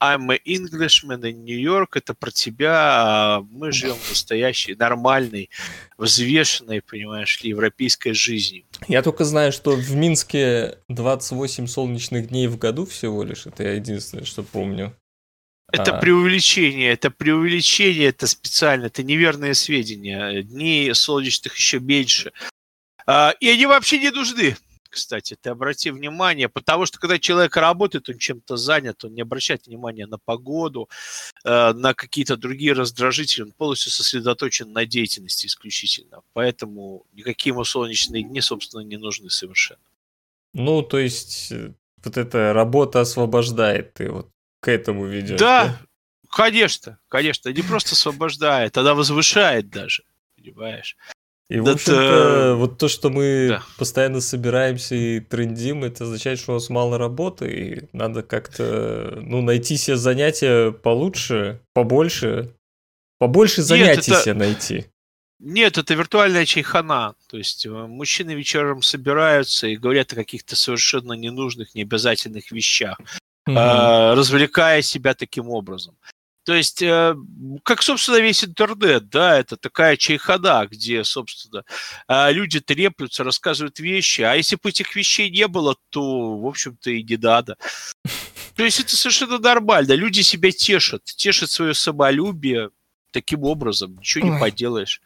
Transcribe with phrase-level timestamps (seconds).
[0.00, 5.48] I'm an Englishman in New York, это про тебя, а мы живем настоящей, нормальной,
[5.96, 8.64] взвешенной, понимаешь ли, европейской жизнью.
[8.88, 13.74] Я только знаю, что в Минске 28 солнечных дней в году всего лишь, это я
[13.74, 14.96] единственное, что помню.
[15.72, 16.00] Это а...
[16.00, 20.42] преувеличение, это преувеличение, это специально, это неверные сведения.
[20.42, 22.32] Дней солнечных еще меньше.
[23.06, 24.56] А, и они вообще не нужны
[24.90, 29.66] кстати, ты обрати внимание, потому что когда человек работает, он чем-то занят, он не обращает
[29.66, 30.88] внимания на погоду,
[31.44, 36.22] э, на какие-то другие раздражители, он полностью сосредоточен на деятельности исключительно.
[36.32, 39.80] Поэтому никакие ему солнечные дни, собственно, не нужны совершенно.
[40.52, 41.72] Ну, то есть, э,
[42.04, 44.28] вот эта работа освобождает, ты вот
[44.60, 45.38] к этому ведешь.
[45.38, 45.80] Да, да?
[46.28, 50.04] конечно, конечно, не просто освобождает, она возвышает даже,
[50.36, 50.96] понимаешь?
[51.50, 53.64] И, в общем-то, вот то, что мы да.
[53.76, 59.42] постоянно собираемся и трендим, это означает, что у нас мало работы, и надо как-то, ну,
[59.42, 62.54] найти себе занятия получше, побольше,
[63.18, 64.22] побольше занятий Нет, это...
[64.22, 64.86] себе найти.
[65.40, 67.16] Нет, это виртуальная чайхана.
[67.28, 73.00] То есть э, мужчины вечером собираются и говорят о каких-то совершенно ненужных, необязательных вещах,
[73.48, 73.52] э,
[74.14, 75.96] развлекая себя таким образом.
[76.50, 77.14] То есть, э,
[77.62, 81.62] как, собственно, весь интернет, да, это такая чайхада, где, собственно,
[82.08, 86.90] э, люди треплются, рассказывают вещи, а если бы этих вещей не было, то, в общем-то,
[86.90, 87.56] и не надо.
[88.56, 89.92] То есть это совершенно нормально.
[89.92, 92.70] Люди себя тешат, тешат свое самолюбие
[93.12, 94.40] таким образом, ничего не Ой.
[94.40, 95.00] поделаешь.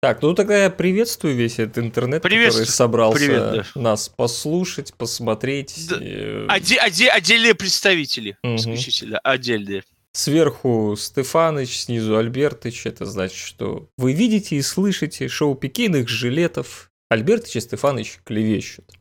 [0.00, 3.80] Так, ну тогда я приветствую весь этот интернет, который собрался Привет, да.
[3.80, 5.88] нас послушать, посмотреть.
[5.88, 5.96] Да.
[5.96, 6.46] И...
[6.46, 8.54] Оде- оде- отдельные представители, угу.
[8.54, 9.82] исключительно, отдельные.
[10.18, 12.86] Сверху Стефаныч, снизу Альбертыч.
[12.86, 16.90] Это значит, что вы видите и слышите шоу пикейных жилетов.
[17.08, 18.98] Альбертыч и Стефаныч клевещут.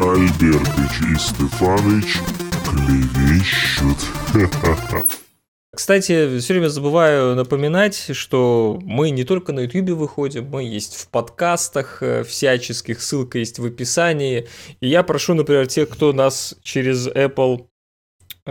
[0.00, 2.16] Альбертыч и Стефаныч
[2.64, 3.98] клевещут.
[5.72, 11.08] Кстати, все время забываю напоминать, что мы не только на YouTube выходим, мы есть в
[11.08, 14.48] подкастах э, всяческих, ссылка есть в описании.
[14.80, 17.69] И я прошу, например, тех, кто нас через Apple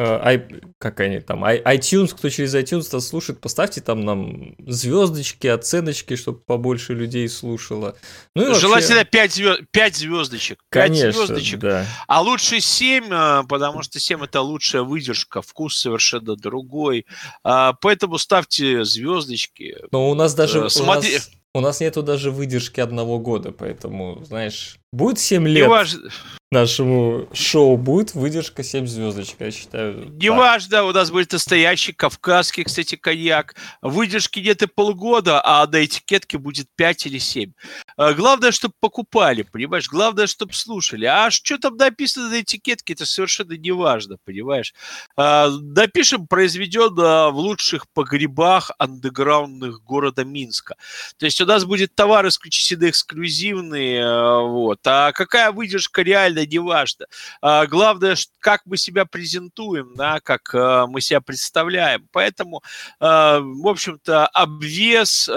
[0.02, 0.40] Э,
[0.78, 6.40] как они там, iTunes, кто через iTunes нас слушает, поставьте там нам звездочки, оценочки, чтобы
[6.40, 7.98] побольше людей слушало.
[8.34, 8.62] Ну, вообще...
[8.62, 9.62] Желательно 5, звезд...
[9.72, 10.60] 5 звездочек.
[10.70, 11.60] 5 Конечно, звездочек.
[11.60, 11.86] Да.
[12.08, 17.06] А лучше 7, э, потому что 7 это лучшая выдержка, вкус совершенно другой.
[17.44, 19.76] А, поэтому ставьте звездочки.
[19.92, 20.68] Но у нас даже...
[20.68, 21.10] Э, смотри...
[21.10, 21.30] У нас...
[21.56, 25.68] У нас нету даже выдержки одного года, поэтому, знаешь, будет 7 лет.
[25.68, 25.70] Не
[26.52, 30.10] нашему шоу будет выдержка 7 звездочек, я считаю.
[30.14, 33.56] Неважно, у нас будет настоящий кавказский, кстати, коньяк.
[33.84, 37.52] Выдержки нет и полгода, а на этикетке будет 5 или 7.
[37.98, 39.88] А, главное, чтобы покупали, понимаешь?
[39.88, 41.06] Главное, чтобы слушали.
[41.06, 44.74] А что там написано на этикетке, это совершенно не важно, понимаешь?
[45.16, 50.76] А, напишем, произведено в лучших погребах андеграундных города Минска.
[51.18, 54.92] То есть у нас будет товар исключительно эксклюзивный, а, вот.
[54.92, 57.06] А какая выдержка реально не важно.
[57.42, 62.08] А, главное, как мы себя презентуем, да, как а, мы себя представляем.
[62.12, 62.62] Поэтому,
[63.00, 65.30] а, в общем-то, обвес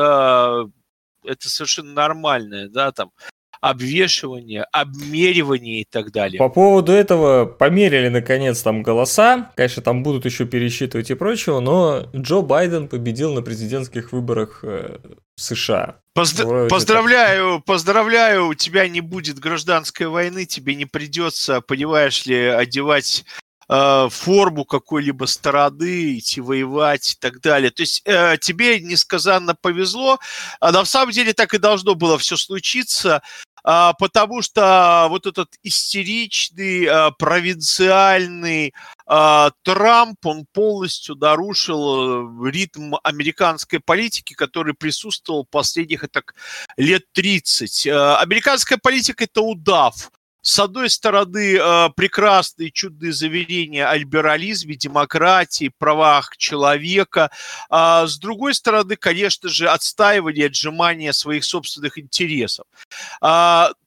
[1.25, 3.12] это совершенно нормальное, да, там,
[3.62, 6.38] обвешивание, обмеривание и так далее.
[6.38, 9.52] По поводу этого померили наконец там голоса.
[9.54, 14.98] Конечно, там будут еще пересчитывать и прочего, но Джо Байден победил на президентских выборах э,
[15.36, 16.00] США.
[16.18, 23.24] Позд- поздравляю, поздравляю, у тебя не будет гражданской войны, тебе не придется, понимаешь ли, одевать
[23.72, 27.70] э, форму какой-либо стороны, идти воевать и так далее.
[27.70, 30.18] То есть э, тебе несказанно повезло,
[30.60, 33.22] а на самом деле так и должно было все случиться.
[33.64, 38.74] А, потому что вот этот истеричный, а, провинциальный
[39.06, 46.34] а, Трамп, он полностью нарушил э, ритм американской политики, который присутствовал последних так,
[46.76, 47.86] лет 30.
[47.86, 50.10] Американская политика– это удав
[50.42, 57.31] с одной стороны, э, прекрасные чудные заверения о либерализме, демократии, правах человека,
[57.70, 62.66] а с другой стороны, конечно же, отстаивание, отжимание своих собственных интересов.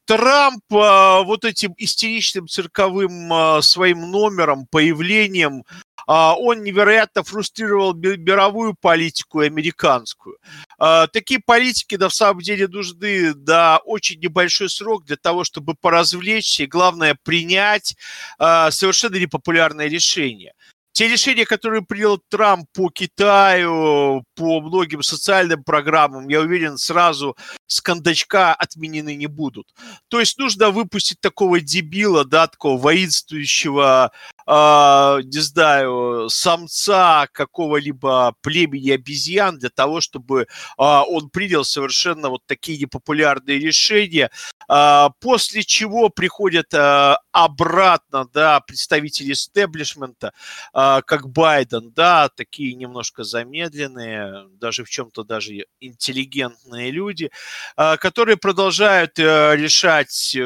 [0.07, 5.63] А Трамп вот этим истеричным цирковым э, своим номером, появлением
[6.07, 10.37] а, он невероятно фрустрировал мировую политику американскую.
[10.77, 16.63] А, такие политики, на самом деле, нужны на очень небольшой срок для того, чтобы поразвлечься
[16.63, 17.95] и, главное, принять
[18.37, 20.53] а, совершенно непопулярное решение.
[20.95, 27.35] Те решения, которые принял Трамп по Китаю, по многим социальным программам, я уверен, сразу
[27.67, 29.73] с кондачка отменены не будут.
[30.07, 34.13] То есть нужно выпустить такого дебила, да, такого воинствующего,
[34.47, 40.45] э, не знаю, самца какого-либо племени обезьян для того, чтобы э,
[40.77, 44.29] он принял совершенно вот такие непопулярные решения,
[44.69, 50.33] э, после чего приходят э, обратно, да, представители истеблишмента,
[50.73, 57.29] э, как Байден, да, такие немножко замедленные, даже в чем-то даже интеллигентные люди,
[57.77, 60.37] э, которые продолжают э, решать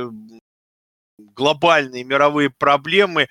[1.36, 3.28] глобальные мировые проблемы э,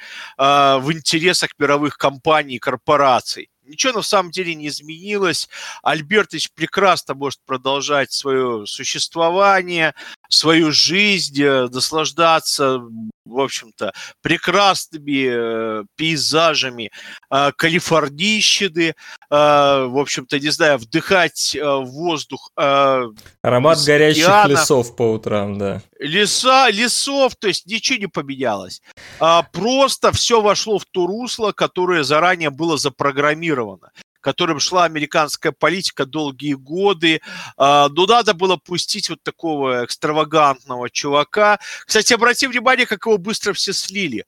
[0.79, 3.50] в интересах мировых компаний и корпораций.
[3.69, 5.49] Ничего на самом деле не изменилось.
[5.82, 9.94] Альбертович прекрасно может продолжать свое существование,
[10.31, 12.81] свою жизнь, э, наслаждаться,
[13.26, 13.93] в общем-то,
[14.23, 16.90] прекрасными э, пейзажами
[17.31, 18.94] э, калифорнийщины, э,
[19.31, 22.50] в общем-то, не знаю, вдыхать э, воздух.
[22.56, 23.05] Э,
[23.43, 24.52] Аромат горящих океана.
[24.52, 25.82] лесов по утрам, да.
[25.99, 28.83] Леса, лесов, то есть ничего не поменялось.
[29.19, 33.91] А, просто все вошло в то русло, которое заранее было запрограммировано
[34.21, 37.23] которым шла американская политика долгие годы.
[37.56, 41.59] А, но надо было пустить вот такого экстравагантного чувака.
[41.87, 44.27] Кстати, обрати внимание, как его быстро все слили.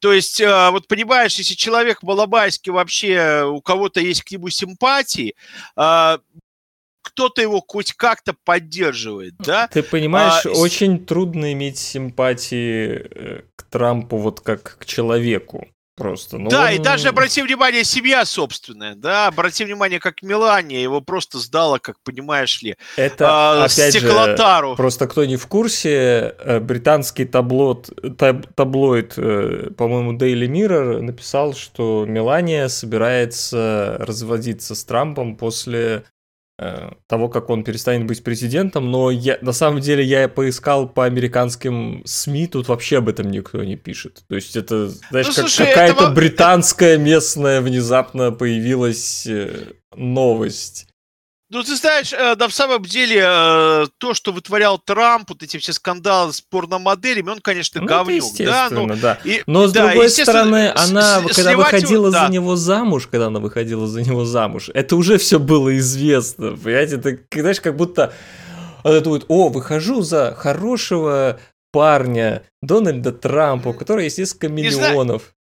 [0.00, 5.34] То есть, а, вот понимаешь, если человек Балабайский вообще, у кого-то есть к нему симпатии,
[5.76, 6.20] а,
[7.10, 9.68] кто-то его хоть как-то поддерживает, да?
[9.68, 15.68] Ты понимаешь, а, очень трудно иметь симпатии э, к Трампу вот как к человеку
[16.00, 16.38] просто.
[16.38, 16.70] Ну, да, он...
[16.72, 21.96] и даже обрати внимание, семья собственная, да, обрати внимание, как Мелания его просто сдала, как
[22.02, 24.70] понимаешь ли, это а, опять стеклотару.
[24.70, 31.02] Же, просто кто не в курсе, э, британский таблот, таб, таблоид, э, по-моему, Daily Mirror
[31.02, 36.04] написал, что Мелания собирается разводиться с Трампом после
[37.06, 42.02] того, как он перестанет быть президентом, но я, на самом деле я поискал по американским
[42.04, 44.24] СМИ, тут вообще об этом никто не пишет.
[44.28, 46.14] То есть это, знаешь, ну, как, какая-то этого...
[46.14, 50.86] британская местная внезапно появилась э, новость.
[51.50, 55.56] Ну, ты знаешь, э, да, в самом деле, э, то, что вытворял Трамп, вот эти
[55.56, 58.36] все скандалы с порномоделями, он, конечно, ну, говнюк.
[58.38, 59.18] Да, ну, да.
[59.24, 62.26] И, Но, с да, другой стороны, она, когда выходила его, да.
[62.26, 66.96] за него замуж, когда она выходила за него замуж, это уже все было известно, понимаете?
[66.96, 68.12] Это, знаешь, как будто
[68.84, 71.40] она думает, о, выхожу за хорошего
[71.72, 75.34] парня Дональда Трампа, у которого есть несколько миллионов.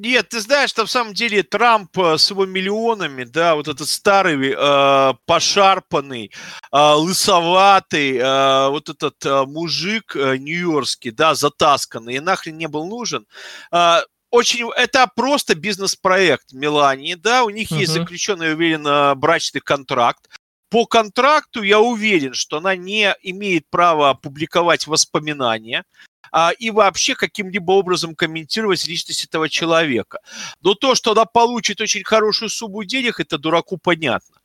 [0.00, 3.88] Нет, ты знаешь, что в самом деле Трамп э, с его миллионами, да, вот этот
[3.88, 6.30] старый, э, пошарпанный,
[6.72, 12.86] э, лысоватый, э, вот этот э, мужик э, нью-йоркский, да, затасканный, и нахрен не был
[12.86, 13.26] нужен.
[13.72, 17.80] Э, очень, это просто бизнес-проект Мелании, да, у них uh-huh.
[17.80, 20.28] есть заключенный, я уверен, брачный контракт.
[20.70, 25.84] По контракту я уверен, что она не имеет права публиковать воспоминания
[26.32, 30.20] а, и вообще каким-либо образом комментировать личность этого человека.
[30.60, 34.36] Но то, что она получит очень хорошую сумму денег, это дураку понятно.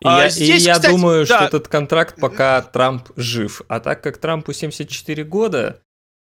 [0.00, 1.36] И а, я, здесь, и я кстати, думаю, да.
[1.36, 3.62] что этот контракт пока Трамп жив.
[3.68, 5.82] А так как Трампу 74 года,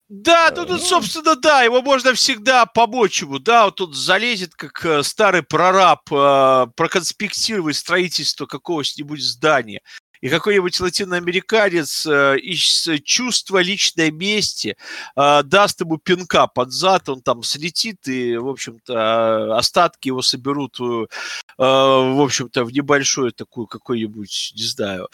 [0.07, 4.85] да, ну тут, собственно, да, его можно всегда помочь ему, да, вот тут залезет, как
[4.85, 9.81] э, старый прораб, э, проконспектировать строительство какого-нибудь здания
[10.25, 14.75] и какой-нибудь латиноамериканец э, из чувства личной мести
[15.15, 20.79] э, даст ему пинка под зад, он там слетит, и, в общем-то, остатки его соберут,
[20.79, 21.05] э,
[21.59, 25.09] в общем-то, в небольшую такую какой-нибудь, не знаю,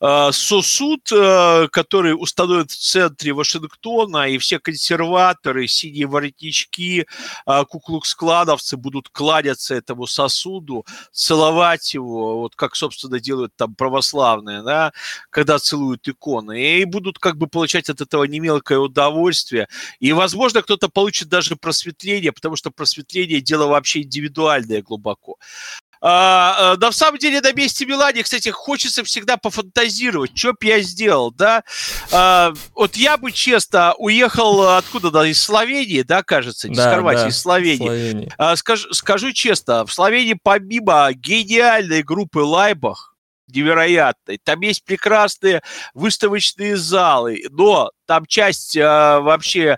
[0.00, 7.06] э, сосуд, э, который установят в центре Вашингтона, и все консерваторы, синие воротнички,
[7.46, 14.92] э, куклукс-кладовцы будут кланяться этому сосуду, целовать его, вот как, собственно, делают там православные, да,
[15.30, 19.68] когда целуют иконы, и будут как бы получать от этого немелкое удовольствие.
[20.00, 25.36] И, возможно, кто-то получит даже просветление, потому что просветление– дело вообще индивидуальное глубоко.
[26.00, 30.80] А, а, в самом деле, на месте Мелании, кстати, хочется всегда пофантазировать, что бы я
[30.80, 31.64] сделал, да.
[32.12, 36.94] А, вот я бы, честно, уехал откуда, да, из Словении, да, кажется, не да, с
[36.94, 37.86] Хорватии, да, из Словении.
[37.86, 38.32] Словении.
[38.38, 43.15] А, скажу, скажу честно, в Словении помимо гениальной группы Лайбах,
[43.48, 44.38] невероятной.
[44.42, 45.62] Там есть прекрасные
[45.94, 49.76] выставочные залы, но там часть а, вообще э,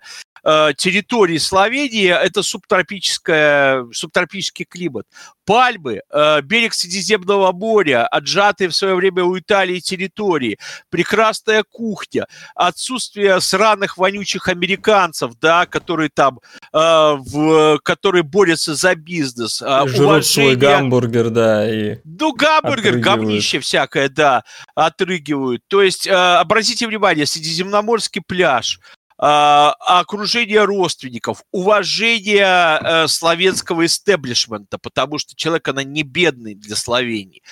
[0.76, 5.06] территории Словении это субтропическая, субтропический климат.
[5.48, 10.58] Пальмы, э, берег Средиземного моря, отжатые в свое время у Италии территории,
[10.90, 16.40] прекрасная кухня, отсутствие сраных вонючих американцев, да, которые там,
[16.72, 19.62] э, в, которые борются за бизнес.
[19.62, 25.62] Э, Жрут свой гамбургер, да, и Ну, гамбургер, говнище всякое, да, отрыгивают.
[25.68, 28.80] То есть, э, обратите внимание, Средиземноморский пляж,
[29.18, 37.42] окружение родственников, уважение э, славянского истеблишмента, потому что человек, она не бедный для Словении.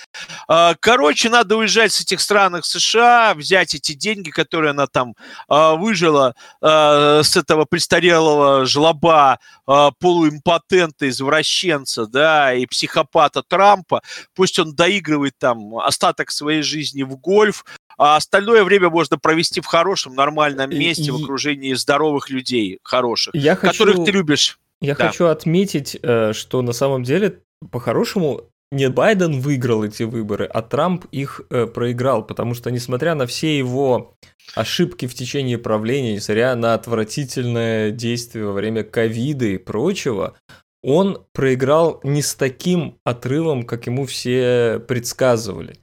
[0.49, 5.15] А, Короче, надо уезжать с этих стран в США, взять эти деньги, которые она там
[5.49, 14.03] а, выжила а, с этого престарелого жлоба, а, полуимпотента, извращенца, да, и психопата Трампа,
[14.35, 17.65] пусть он доигрывает там остаток своей жизни в гольф,
[17.97, 22.79] а остальное время можно провести в хорошем, нормальном И- месте, в и- окружении здоровых людей,
[22.83, 23.85] хороших, я хочу...
[23.85, 24.59] которых ты любишь.
[24.81, 25.07] Я Да.
[25.09, 27.41] хочу отметить, э, что на самом деле,
[27.73, 33.27] по-хорошему, не Байден выиграл эти выборы, а Трамп их э, проиграл, потому что, несмотря на
[33.27, 34.15] все его
[34.55, 40.35] ошибки в течение правления, несмотря на отвратительное действие во время ковида и прочего,
[40.83, 45.77] он проиграл не с таким отрывом, как ему все предсказывали.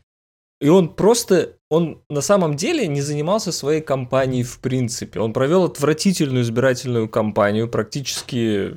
[0.61, 5.19] И он просто, он на самом деле не занимался своей кампанией в принципе.
[5.19, 8.75] Он провел отвратительную избирательную кампанию, практически,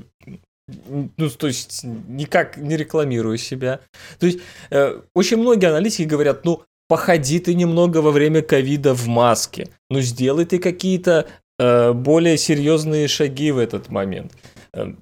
[0.66, 3.80] ну, то есть, никак не рекламируя себя.
[4.18, 4.38] То есть,
[4.70, 10.00] э, очень многие аналитики говорят, ну, походи ты немного во время ковида в маске, ну,
[10.00, 11.26] сделай ты какие-то
[11.58, 14.32] э, более серьезные шаги в этот момент.
[14.72, 14.94] Э,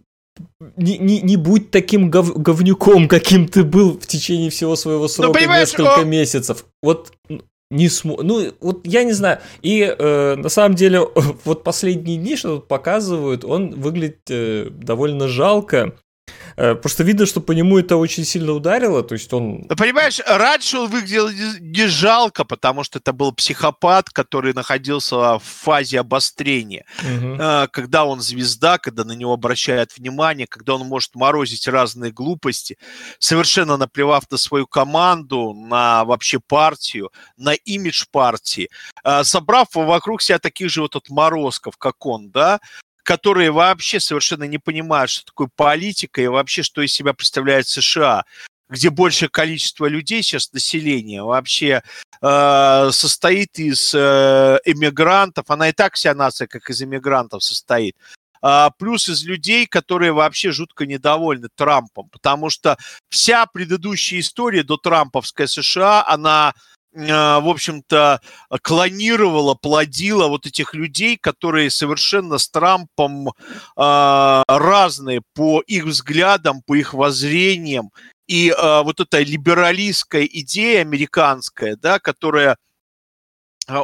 [0.76, 5.38] не, не, не будь таким гов- говнюком, каким ты был в течение всего своего срока
[5.38, 6.66] понимаешь, несколько о- месяцев.
[6.82, 7.12] Вот
[7.74, 8.22] не смо...
[8.22, 9.40] Ну, вот я не знаю.
[9.62, 11.00] И э, на самом деле,
[11.44, 15.94] вот последние дни, что тут показывают, он выглядит э, довольно жалко.
[16.56, 19.02] Э, просто видно, что по нему это очень сильно ударило.
[19.02, 19.66] То есть он...
[19.68, 21.28] Ну, понимаешь, раньше он выглядел
[21.60, 26.84] не жалко, потому что это был психопат, который находился в фазе обострения.
[27.38, 32.78] А, Когда он звезда, когда на него обращают внимание, когда он может морозить разные глупости,
[33.18, 38.68] совершенно наплевав на свою команду, на вообще партию, на имидж партии,
[39.02, 42.60] а, собрав вокруг себя таких же вот отморозков, как он, да,
[43.04, 48.24] которые вообще совершенно не понимают, что такое политика и вообще, что из себя представляет США
[48.70, 51.82] где большее количество людей сейчас, населения, вообще
[52.22, 55.44] э, состоит из э, эмигрантов.
[55.50, 57.94] Она и так вся нация, как из эмигрантов, состоит.
[58.46, 62.76] А, плюс из людей, которые вообще жутко недовольны Трампом, потому что
[63.08, 66.52] вся предыдущая история до Трамповской США, она
[66.94, 68.20] в общем-то,
[68.62, 73.32] клонировала, плодила вот этих людей, которые совершенно с Трампом э,
[73.76, 77.90] разные по их взглядам, по их воззрениям.
[78.26, 82.56] И вот эта либералистская идея американская, да, которая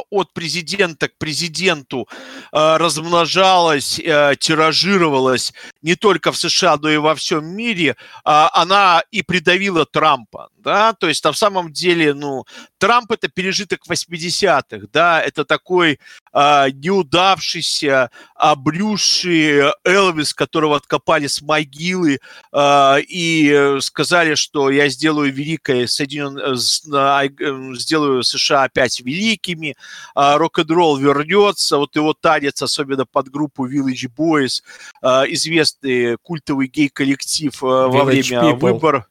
[0.09, 2.07] от президента к президенту
[2.51, 9.03] э, размножалась, э, тиражировалась не только в США, но и во всем мире, а, она
[9.11, 12.45] и придавила Трампа, да, то есть на самом деле, ну,
[12.77, 15.99] Трамп это пережиток 80-х, да, это такой
[16.33, 18.11] а, неудавшийся,
[18.41, 22.19] обрюзший Элвис, которого откопали с могилы
[22.51, 26.39] а, и сказали, что я сделаю великое Соединен...
[26.39, 29.75] э, сделаю США опять великими,
[30.15, 34.63] а, рок-н-ролл вернется, вот его танец, особенно под группу Village Boys,
[35.03, 38.55] а, известный культовый гей-коллектив во время People.
[38.55, 39.05] выборов.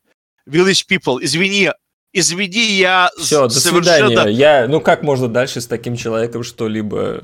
[0.49, 1.71] Village People, извини,
[2.13, 4.09] извини, я Все, до совершенно...
[4.09, 4.33] свидания.
[4.33, 7.23] Я, ну как можно дальше с таким человеком что-либо...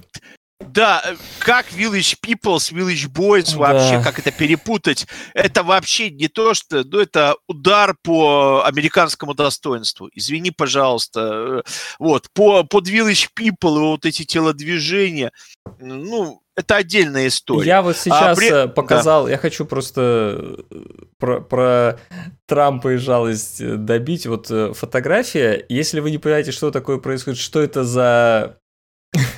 [0.61, 3.59] Да, э, как Village People с Village Boys Да.
[3.59, 5.07] вообще, как это перепутать?
[5.35, 6.83] Это вообще не то, что...
[6.85, 10.09] Ну, это удар по американскому достоинству.
[10.15, 11.21] Извини, пожалуйста.
[11.21, 11.63] Э,
[11.99, 15.31] Вот, по, под Village People и вот эти телодвижения,
[15.79, 17.67] ну, это отдельная история.
[17.69, 20.57] Я вот сейчас при- э, показал, я хочу просто
[21.19, 21.99] про, про
[22.47, 24.27] Трампа и жалость добить.
[24.27, 28.59] Вот фотография, если вы не понимаете, что такое происходит, что это за,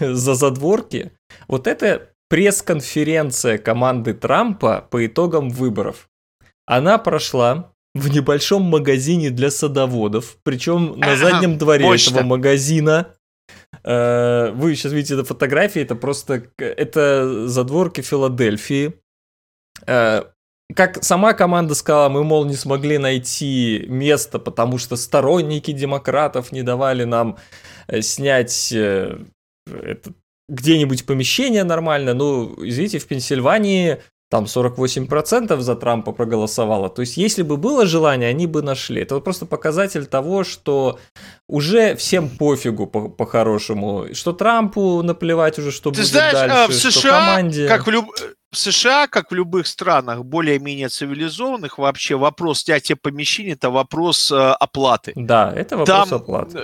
[0.14, 1.12] за задворки,
[1.46, 6.08] вот это пресс-конференция команды Трампа по итогам выборов.
[6.66, 12.10] Она прошла в небольшом магазине для садоводов, причем на заднем дворе мощно.
[12.16, 13.14] этого магазина.
[13.82, 18.92] Э, Вы сейчас видите на фотографии, это просто это задворки Филадельфии.
[19.86, 20.24] Э,
[20.74, 26.62] Как сама команда сказала, мы, мол, не смогли найти место, потому что сторонники демократов не
[26.62, 27.38] давали нам
[27.86, 28.74] э, снять
[29.68, 30.14] э, этот
[30.48, 32.14] где-нибудь помещение нормально.
[32.14, 33.98] Ну, извините, в Пенсильвании
[34.30, 36.90] там 48% за Трампа проголосовало.
[36.90, 39.00] То есть, если бы было желание, они бы нашли.
[39.00, 40.98] Это вот просто показатель того, что
[41.48, 44.06] уже всем пофигу по- по-хорошему.
[44.12, 47.68] Что Трампу наплевать уже, что Ты будет знаешь, дальше, а, в что США, команде.
[47.68, 48.10] как в, люб-
[48.52, 54.36] в США, как в любых странах более-менее цивилизованных, вообще вопрос снятия помещения– это вопрос э,
[54.36, 55.12] оплаты.
[55.16, 56.58] Да, это вопрос Там, оплаты.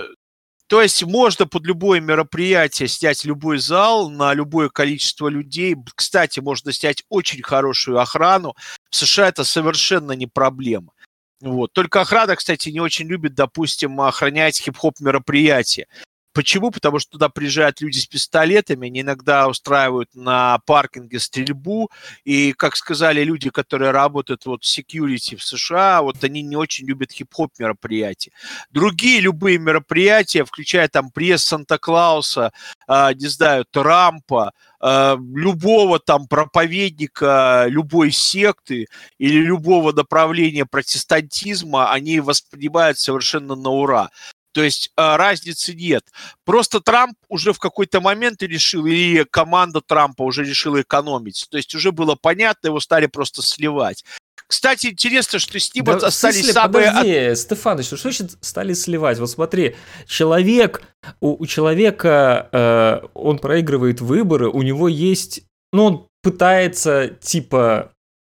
[0.67, 5.75] То есть можно под любое мероприятие снять любой зал на любое количество людей.
[5.95, 8.55] Кстати, можно снять очень хорошую охрану.
[8.89, 10.93] В США это совершенно не проблема.
[11.41, 11.71] Вот.
[11.73, 15.87] Только охрана, кстати, не очень любит, допустим, охранять хип-хоп мероприятия.
[16.35, 16.69] Почему?
[16.69, 21.89] Потому что туда приезжают люди с пистолетами, они иногда устраивают на паркинге стрельбу,
[22.25, 26.87] и, как сказали люди, которые работают вот в security в США, вот они не очень
[26.87, 28.31] любят хип-хоп мероприятия.
[28.69, 32.51] Другие любые мероприятия, включая там пресс Санта-Клауса,
[32.89, 34.51] э, не знаю, Трампа,
[34.81, 38.87] э, любого там проповедника любой секты
[39.19, 44.09] или любого направления протестантизма, они воспринимают совершенно на ура.
[44.55, 46.05] То есть э, разницы нет.
[46.45, 51.45] Просто Трамп уже в какой-то момент решил, или команда Трампа уже решила экономить.
[51.51, 54.05] То есть уже было понятно, его стали просто сливать.
[54.47, 56.87] Кстати, интересно, что с ним Да, остались смысле, самые...
[56.87, 59.19] от- подожди, Стефаныч, что значит стали сливать?
[59.19, 59.75] Вот смотри,
[60.07, 60.83] человек,
[61.19, 65.41] у, у человека, э, он проигрывает выборы, у него есть,
[65.73, 67.91] ну, он пытается, типа,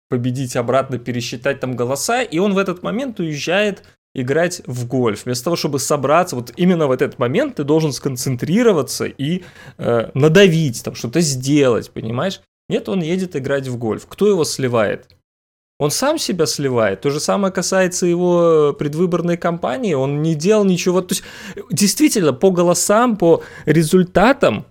[0.09, 3.83] победить обратно, пересчитать там голоса, и он в этот момент уезжает
[4.15, 5.25] играть в гольф.
[5.25, 9.43] Вместо того, чтобы собраться, вот именно в этот момент ты должен сконцентрироваться и
[9.79, 12.41] э, надавить, там, что-то сделать, понимаешь?
[12.69, 14.07] Нет, он едет играть в гольф.
[14.07, 15.09] Кто его сливает?
[15.79, 17.01] Он сам себя сливает.
[17.01, 19.95] То же самое касается его предвыборной кампании.
[19.95, 21.01] Он не делал ничего.
[21.01, 21.25] То есть,
[21.73, 24.67] действительно, по голосам, по результатам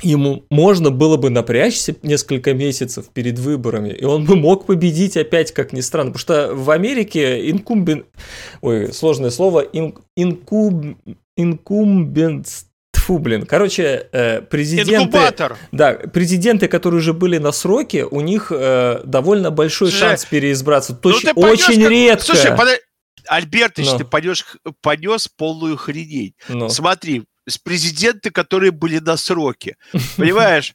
[0.00, 5.52] ему можно было бы напрячься несколько месяцев перед выборами, и он бы мог победить опять,
[5.52, 6.12] как ни странно.
[6.12, 8.06] Потому что в Америке инкумбен...
[8.62, 9.60] Ой, сложное слово.
[9.60, 9.94] Ин...
[10.16, 10.96] Инкуб...
[11.36, 12.66] Инкумбенс...
[12.92, 13.46] Тьфу, блин.
[13.46, 14.94] Короче, э, президенты...
[14.96, 15.56] Инкубатор.
[15.72, 20.98] Да, президенты, которые уже были на сроке, у них э, довольно большой Слушай, шанс переизбраться.
[21.02, 22.24] Ну, Точ- ты пойдешь очень как- редко.
[22.26, 22.78] Слушай, подо-
[23.28, 23.98] Альбертыч, Ну.
[23.98, 24.44] ты понес,
[24.82, 26.34] понес полную хренень.
[26.48, 27.22] Ну, Смотри,
[27.64, 29.76] президенты, которые были на сроке.
[30.16, 30.74] Понимаешь?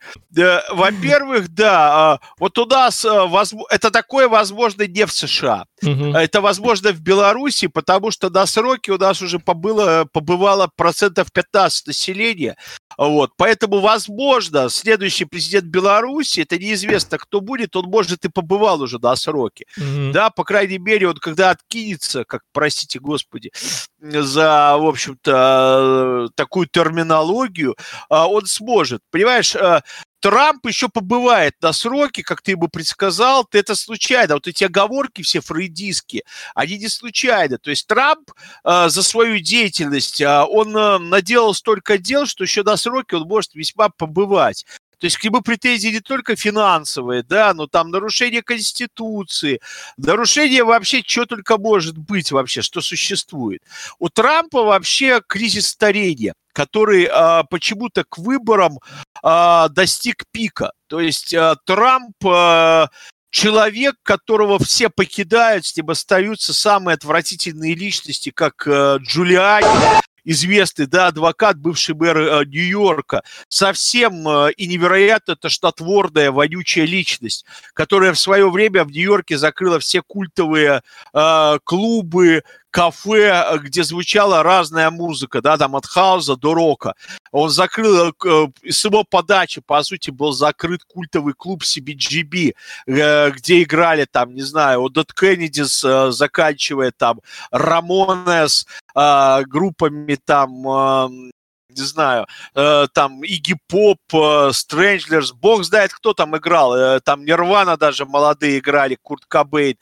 [0.72, 3.30] Во-первых, да, а, вот у нас а,
[3.70, 5.66] это такое возможно не в США.
[5.82, 6.16] мгм.
[6.16, 11.88] Это возможно в Беларуси, потому что на сроке у нас уже побыло, побывало процентов 15
[11.88, 12.58] населения.
[12.98, 13.32] Вот.
[13.38, 19.16] Поэтому, возможно, следующий президент Беларуси, это неизвестно, кто будет, он, может, и побывал уже на
[19.16, 19.66] сроке.
[20.12, 23.52] Да, по крайней мере, он когда откинется, как, простите господи,
[24.00, 27.76] за, в общем-то, такую терминологию,
[28.10, 29.02] а, он сможет.
[29.12, 29.82] Понимаешь, а,
[30.20, 34.34] Трамп еще побывает на сроке, как ты ему предсказал, ты это случайно.
[34.36, 36.24] Вот эти оговорки все фрейдистские,
[36.56, 37.58] они не случайно.
[37.60, 38.32] То есть Трамп
[38.64, 43.28] а, за свою деятельность, а, он а, наделал столько дел, что еще на сроке он
[43.28, 44.66] может весьма побывать.
[45.00, 49.60] То есть к нему претензии не только финансовые, да, но там нарушение Конституции,
[49.98, 53.62] нарушение вообще, что только может быть вообще, что существует.
[54.00, 58.80] У Трампа вообще кризис старения, который а, почему-то к выборам
[59.22, 60.72] а, достиг пика.
[60.88, 62.90] То есть а, Трамп а,
[63.30, 71.08] человек, которого все покидают, с ним остаются самые отвратительные личности, как э, Джулиани, известный, да,
[71.08, 78.50] адвокат, бывший мэр э, Нью-Йорка, совсем э, и невероятно тошнотворная, вонючая личность, которая в свое
[78.50, 80.82] время в Нью-Йорке закрыла все культовые
[81.14, 86.94] э, клубы, кафе, э, где звучала разная музыка, да, там от хаоса до рока.
[87.32, 92.54] Он закрыл, э, с его подачи, по сути, был закрыт культовый клуб CBGB,
[92.88, 100.68] э, где играли там, не знаю, Dead Kennedys, э, заканчивая там Рамонес, э, группами там,
[100.68, 101.32] э,
[101.70, 102.26] не знаю,
[102.56, 108.06] э, там Игги Поп, э, Стрэнджлерс, бог знает, кто там играл, э, там Нирвана даже
[108.06, 109.78] молодые играли, Курт Кобейн.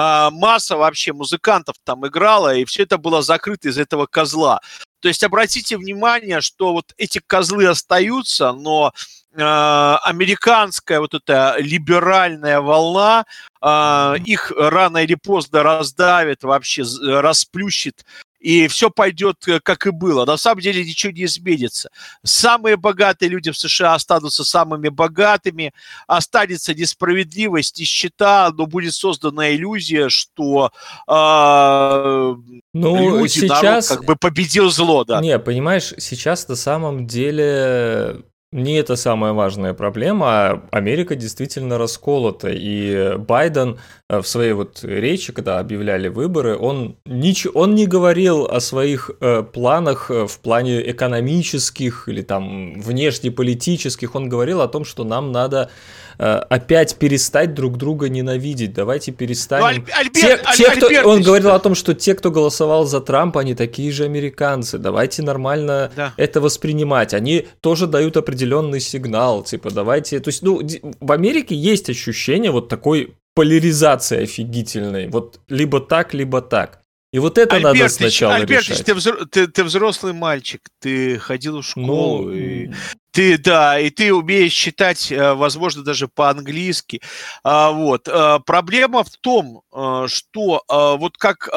[0.00, 4.60] А, масса вообще музыкантов там играла, и все это было закрыто из этого козла.
[5.00, 8.92] То есть обратите внимание, что вот эти козлы остаются, но
[9.32, 13.24] э, американская вот эта либеральная волна,
[13.60, 18.04] э, их рано или поздно раздавит, вообще расплющит,
[18.40, 20.24] и все пойдет э, как и было.
[20.24, 21.90] На самом деле ничего не изменится.
[22.22, 25.72] Самые богатые люди в США останутся самыми богатыми,
[26.06, 30.70] останется несправедливость, нищета, но будет создана иллюзия, что
[31.08, 32.34] э,
[32.72, 33.88] Ну, люди, народ сейчас...
[33.88, 35.20] как бы победил зло, да.
[35.20, 42.48] Не, понимаешь, сейчас на самом деле не это самая важная проблема, а Америка действительно расколота,
[42.50, 47.46] и Байден э, в своей вот речи, когда объявляли выборы, он, нич...
[47.52, 54.30] он не говорил о своих э, планах э, в плане экономических или там внешнеполитических, он
[54.30, 55.70] говорил о том, что нам надо
[56.18, 58.72] опять перестать друг друга ненавидеть.
[58.72, 59.86] Давайте перестанем.
[59.86, 62.84] Ну, Альберт, те, Аль, те, кто, Альберт, он говорил о том, что те, кто голосовал
[62.84, 64.78] за Трампа, они такие же американцы.
[64.78, 66.14] Давайте нормально да.
[66.16, 67.14] это воспринимать.
[67.14, 69.42] Они тоже дают определенный сигнал.
[69.44, 70.20] Типа, давайте.
[70.20, 70.60] То есть, ну,
[71.00, 75.08] в Америке есть ощущение вот такой поляризации офигительной.
[75.08, 76.80] Вот либо так, либо так.
[77.10, 78.84] И вот это Альбертыч, надо сначала Альбертыч, решать.
[78.84, 82.32] Ты, взро- ты, ты взрослый мальчик, ты ходил в школу, ну...
[82.32, 82.70] и
[83.18, 87.02] ты, да, и ты умеешь читать, э, возможно, даже по-английски.
[87.42, 88.06] А, вот.
[88.06, 91.48] А, проблема в том, э, что вот как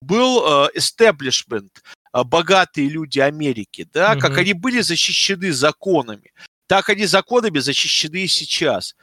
[0.00, 1.68] был establishment,
[2.12, 4.20] богатые люди Америки, да, угу.
[4.20, 6.32] как они были защищены законами,
[6.66, 8.94] так они законами защищены и сейчас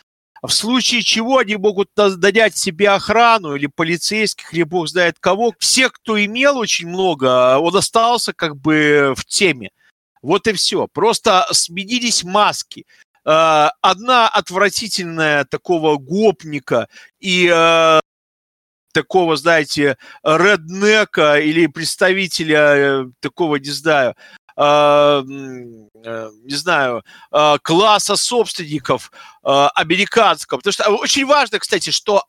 [0.42, 5.54] в случае чего они могут нанять себе охрану или полицейских, или бог знает кого.
[5.60, 9.70] Все, кто имел очень много, он остался как бы в теме.
[10.24, 10.88] Вот и все.
[10.88, 12.88] Просто сменились маски.
[13.26, 16.88] Э, одна отвратительная такого гопника
[17.20, 18.00] и э,
[18.94, 24.16] такого, знаете, реднека или представителя э, такого, не знаю,
[24.56, 27.04] не знаю,
[27.64, 30.60] класса собственников американского.
[30.60, 32.24] Потому что очень важно, кстати, что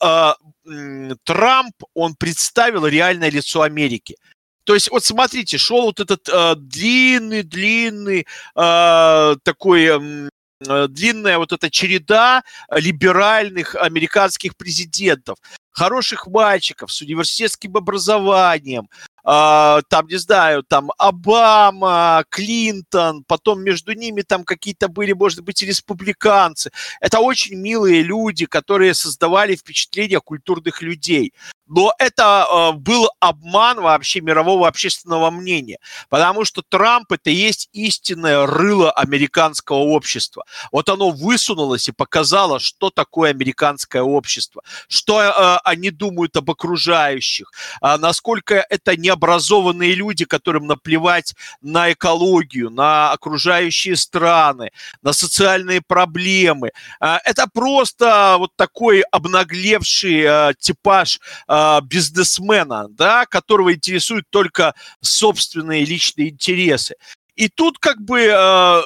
[1.24, 4.16] Трамп, он представил реальное лицо Америки.
[4.64, 6.28] То есть, вот смотрите, шел вот этот
[6.68, 15.38] длинный-длинный такой длинная вот эта череда либеральных американских президентов,
[15.70, 18.88] хороших мальчиков с университетским образованием,
[19.26, 25.62] Uh, там, не знаю, там Обама, Клинтон, потом между ними там какие-то были, может быть,
[25.62, 26.70] и республиканцы.
[27.00, 31.32] Это очень милые люди, которые создавали впечатление культурных людей.
[31.66, 35.78] Но это э, был обман вообще мирового общественного мнения,
[36.10, 40.44] потому что Трамп это есть истинное рыло американского общества.
[40.72, 47.50] Вот оно высунулось и показало, что такое американское общество, что э, они думают об окружающих,
[47.80, 54.70] э, насколько это необразованные люди, которым наплевать на экологию, на окружающие страны,
[55.02, 56.72] на социальные проблемы.
[57.00, 65.84] Э, это просто вот такой обнаглевший э, типаж э, бизнесмена, да, которого интересуют только собственные
[65.84, 66.96] личные интересы.
[67.36, 68.82] И тут как бы, э,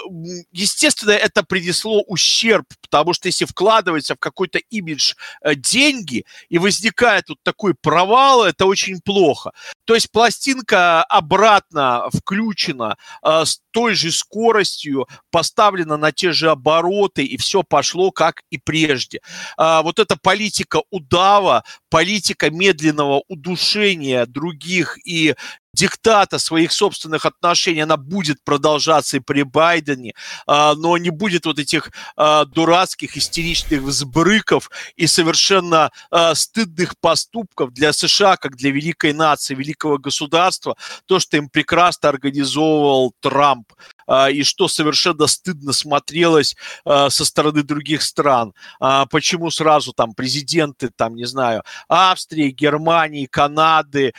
[0.52, 7.28] естественно, это принесло ущерб, потому что если вкладывается в какой-то имидж э, деньги и возникает
[7.28, 9.52] вот такой провал, это очень плохо.
[9.84, 17.24] То есть пластинка обратно включена э, с той же скоростью, поставлена на те же обороты,
[17.24, 19.20] и все пошло как и прежде.
[19.56, 25.36] Вот эта политика удава, политика медленного удушения других и
[25.78, 30.14] диктата своих собственных отношений, она будет продолжаться и при Байдене,
[30.46, 37.72] а, но не будет вот этих а, дурацких истеричных взбрыков и совершенно а, стыдных поступков
[37.72, 43.72] для США, как для великой нации, великого государства, то, что им прекрасно организовывал Трамп.
[44.08, 48.54] А, и что совершенно стыдно смотрелось а, со стороны других стран.
[48.80, 54.12] А, почему сразу там президенты, там, не знаю, Австрии, Германии, Канады,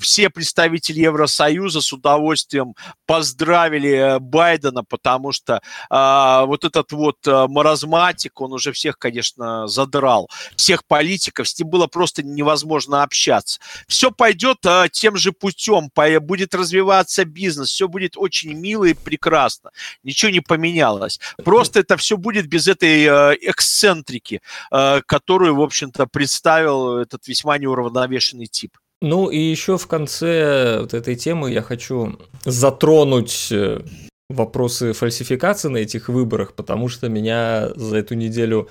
[0.00, 2.74] все представители Евросоюза с удовольствием
[3.06, 10.28] поздравили э, Байдена, потому что вот этот вот э, маразматик, он уже всех, конечно, задрал.
[10.56, 13.60] Всех политиков, с ним было просто невозможно общаться.
[13.88, 14.58] Все пойдет
[14.92, 19.70] тем же путем, будет развиваться бизнес, все будет очень мило и прекрасно.
[20.04, 21.20] Ничего не поменялось.
[21.44, 24.40] Просто это все будет без этой э, эксцентрики,
[24.70, 28.76] э, которую, в общем-то, представил этот весьма неуравновешенный тип.
[29.00, 33.80] Ну и еще в конце вот этой темы я хочу затронуть э,
[34.28, 38.68] вопросы фальсификации на этих выборах, потому что меня за эту неделю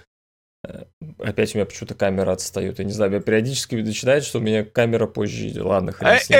[1.19, 2.79] Опять у меня почему-то камера отстает.
[2.79, 5.61] Я не знаю, я периодически начинает, что у меня камера позже.
[5.61, 6.39] Ладно, хрен с ним.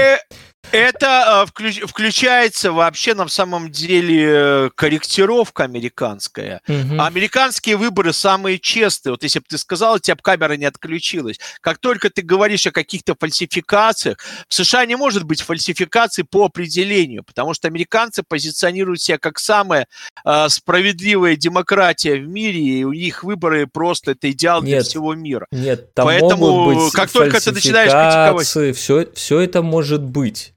[0.71, 6.61] Это э, включ, включается вообще на самом деле э, корректировка американская.
[6.67, 7.01] Угу.
[7.01, 9.13] американские выборы самые честные.
[9.13, 11.39] Вот если бы ты сказал, у тебя бы камера не отключилась.
[11.61, 17.23] Как только ты говоришь о каких-то фальсификациях, в США не может быть фальсификации по определению,
[17.23, 19.87] потому что американцы позиционируют себя как самая
[20.25, 25.13] э, справедливая демократия в мире, и у них выборы просто это идеал нет, для всего
[25.13, 25.45] мира.
[25.51, 28.77] Нет, там Поэтому могут быть как только ты начинаешь критиковать...
[28.77, 30.53] Все, все это может быть.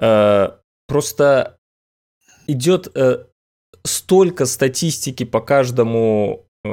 [0.00, 0.50] Э,
[0.86, 1.58] просто
[2.46, 3.24] идет э,
[3.84, 6.70] столько статистики по каждому э,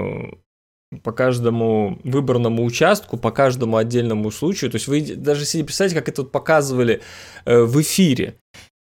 [1.04, 4.70] по каждому выборному участку, по каждому отдельному случаю.
[4.70, 7.02] То есть вы даже себе представьте, как это вот показывали
[7.46, 8.36] э, в эфире.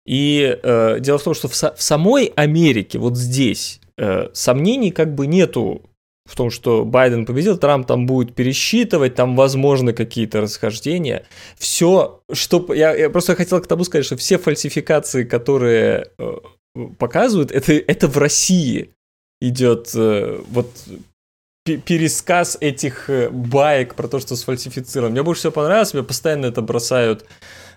[0.05, 5.15] И э, дело в том, что в, в самой Америке, вот здесь, э, сомнений как
[5.15, 5.83] бы нету
[6.25, 11.25] в том, что Байден победил, Трамп там будет пересчитывать, там возможны какие-то расхождения.
[11.57, 12.73] Все, что...
[12.73, 16.34] Я, я просто хотел к тому сказать, что все фальсификации, которые э,
[16.99, 18.91] показывают, это, это в России
[19.41, 20.69] идет э, вот
[21.65, 25.12] пересказ этих э, баек про то, что сфальсифицировано.
[25.12, 27.25] Мне больше всего понравилось, мне постоянно это бросают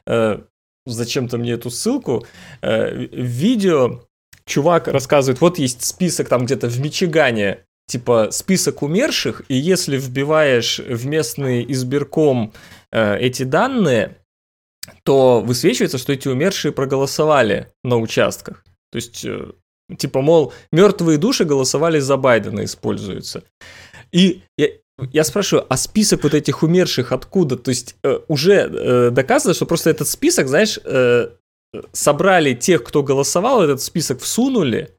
[0.07, 0.39] э,
[0.87, 2.27] зачем-то мне эту ссылку.
[2.63, 4.03] Э, видео
[4.47, 10.79] чувак рассказывает, вот есть список там где-то в Мичигане, типа список умерших, и если вбиваешь
[10.79, 12.53] в местный избирком
[12.91, 14.19] э, эти данные,
[15.03, 18.65] то высвечивается, что эти умершие проголосовали на участках.
[18.91, 19.53] То есть э,
[19.99, 23.45] Типа, мол, мертвые души голосовали за Байдена, используются.
[24.13, 24.69] И я,
[25.13, 27.57] я спрашиваю, а список вот этих умерших откуда?
[27.57, 31.29] То есть э, уже э, доказано, что просто этот список, знаешь, э,
[31.93, 34.97] собрали тех, кто голосовал, этот список всунули.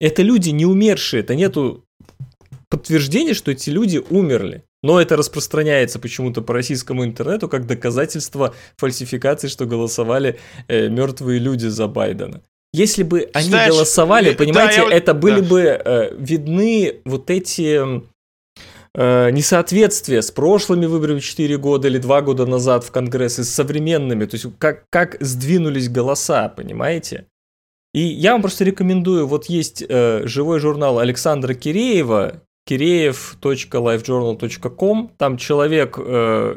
[0.00, 1.84] Это люди не умершие, это нету
[2.70, 4.64] подтверждения, что эти люди умерли.
[4.82, 11.66] Но это распространяется почему-то по российскому интернету как доказательство фальсификации, что голосовали э, мертвые люди
[11.66, 12.42] за Байдена.
[12.72, 15.48] Если бы они Знаешь, голосовали, э, понимаете, да, это были да.
[15.48, 18.02] бы э, видны вот эти
[18.94, 23.50] э, несоответствия с прошлыми выборами 4 года или 2 года назад в Конгресс и с
[23.50, 24.26] современными.
[24.26, 27.26] То есть как, как сдвинулись голоса, понимаете?
[27.94, 35.98] И я вам просто рекомендую, вот есть э, живой журнал Александра Киреева, kireev.lifejournal.com, там человек
[35.98, 36.56] э,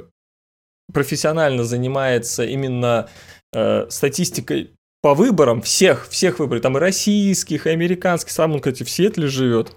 [0.94, 3.10] профессионально занимается именно
[3.54, 8.84] э, статистикой по выборам всех, всех выборов, там и российских, и американских, сам он, кстати,
[8.84, 9.76] в Сиэтле живет.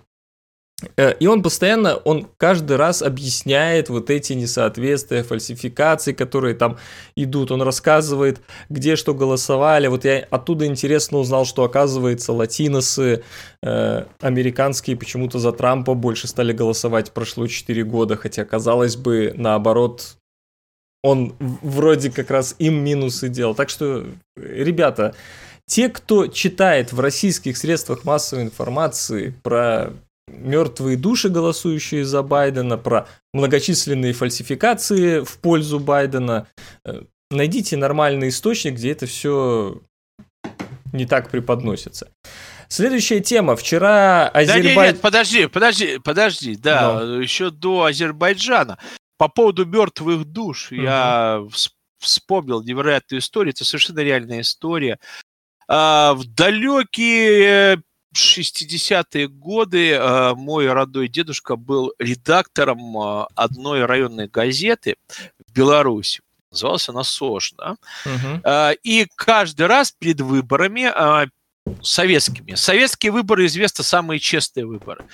[0.96, 6.78] Э, и он постоянно, он каждый раз объясняет вот эти несоответствия, фальсификации, которые там
[7.16, 7.50] идут.
[7.50, 9.86] Он рассказывает, где что голосовали.
[9.86, 13.22] Вот я оттуда интересно узнал, что оказывается латиносы
[13.62, 20.16] э, американские почему-то за Трампа больше стали голосовать прошло 4 года, хотя казалось бы наоборот
[21.02, 23.54] он вроде как раз им минусы делал.
[23.54, 25.14] Так что, ребята,
[25.66, 29.92] те, кто читает в российских средствах массовой информации про
[30.36, 36.46] мертвые души, голосующие за Байдена, про многочисленные фальсификации в пользу Байдена,
[36.84, 39.82] э, найдите нормальный источник, где это все
[40.92, 42.10] не так преподносится.
[42.68, 43.56] Следующая тема.
[43.56, 44.74] Вчера Азербайджан...
[44.74, 47.20] Да нет, нет, подожди, подожди, подожди, да, Но.
[47.20, 48.78] еще до Азербайджана.
[49.18, 50.80] По поводу мертвых душ угу.
[50.80, 51.42] я
[51.98, 53.54] вспомнил невероятную историю.
[53.54, 54.98] Это совершенно реальная история.
[55.68, 57.82] А, в далекие
[58.16, 64.96] 60-е годы а, мой родной дедушка был редактором а, одной районной газеты
[65.46, 66.20] в Беларуси.
[66.50, 67.54] Назывался она СОЖ.
[67.58, 67.76] Да?
[68.06, 68.76] Угу.
[68.84, 70.92] И каждый раз перед выборами
[71.82, 72.54] советскими.
[72.54, 75.04] Советские выборы, известно, самые честные выборы.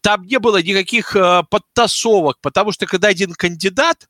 [0.00, 4.08] Там не было никаких э, подтасовок, потому что когда один кандидат,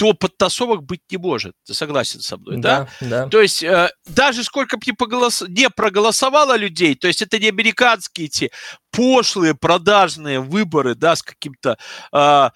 [0.00, 1.52] то подтасовок быть не может.
[1.66, 2.88] Ты согласен со мной, да?
[3.02, 3.24] Да.
[3.24, 3.28] да.
[3.28, 5.42] То есть э, даже сколько бы не, поголос...
[5.46, 8.50] не проголосовало людей, то есть это не американские эти
[8.90, 11.76] пошлые продажные выборы, да, с каким-то
[12.14, 12.50] э,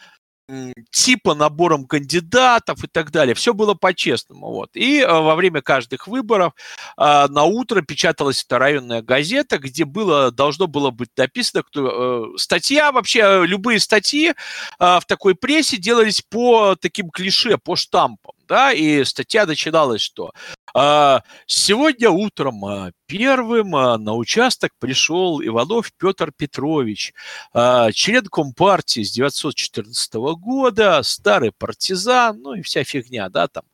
[0.91, 3.35] типа набором кандидатов и так далее.
[3.35, 4.49] Все было по-честному.
[4.49, 4.71] Вот.
[4.75, 6.53] И э, во время каждых выборов
[6.99, 12.39] э, на утро печаталась эта районная газета, где было, должно было быть написано, кто, э,
[12.39, 14.35] статья, вообще любые статьи
[14.79, 18.35] в такой прессе делались по таким клише, по штампам.
[18.55, 20.31] Да, и статья начиналась, что
[20.75, 27.13] а, сегодня утром а, первым а, на участок пришел Иванов Петр Петрович,
[27.53, 33.65] член Компартии с 1914 года, старый партизан, ну и вся фигня, да, там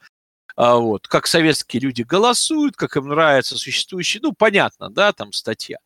[0.57, 5.77] вот, как советские люди голосуют, как им нравится существующий, ну, понятно, да, там статья.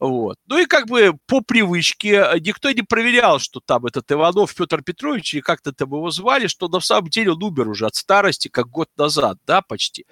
[0.00, 0.36] Вот.
[0.46, 4.82] Ну и как бы по привычке э, никто не проверял, что там этот Иванов Петр
[4.82, 8.48] Петрович, или как-то там его звали, что на самом деле он умер уже от старости,
[8.48, 10.06] как год назад, да, почти.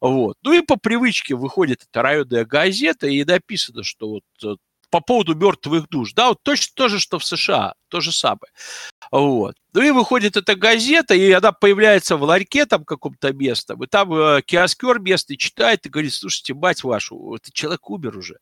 [0.00, 0.36] Вот.
[0.42, 4.56] Ну и по привычке выходит эта районная газета, и написано, что вот э,
[4.90, 8.50] по поводу мертвых душ, да, вот точно то же, что в США, то же самое.
[9.10, 9.54] Вот.
[9.74, 14.14] Ну и выходит эта газета, и она появляется в ларьке там каком-то местном, и там
[14.14, 18.38] э, киоскер местный читает и говорит, слушайте, мать вашу, этот человек умер уже.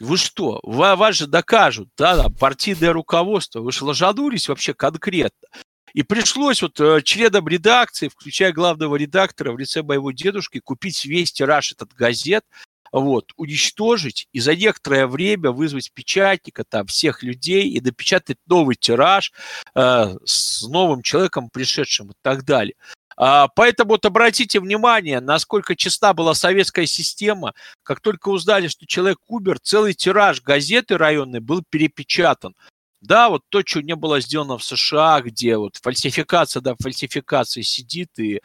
[0.00, 0.60] Вы что?
[0.62, 3.60] Вас же докажут, да, там, партийное руководство.
[3.60, 5.48] Вы же ложанулись вообще конкретно.
[5.92, 11.32] И пришлось вот э, членам редакции, включая главного редактора в лице моего дедушки, купить весь
[11.32, 12.44] тираж этот газет,
[12.92, 19.32] вот, уничтожить и за некоторое время вызвать печатника, там, всех людей и напечатать новый тираж
[19.74, 22.74] э, с новым человеком, пришедшим и так далее.
[23.22, 27.52] А, поэтому вот обратите внимание, насколько чиста была советская система.
[27.82, 32.54] Как только узнали, что человек умер, целый тираж газеты районной был перепечатан.
[33.02, 38.10] Да, вот то, что не было сделано в США, где вот фальсификация, да, фальсификация сидит
[38.18, 38.40] и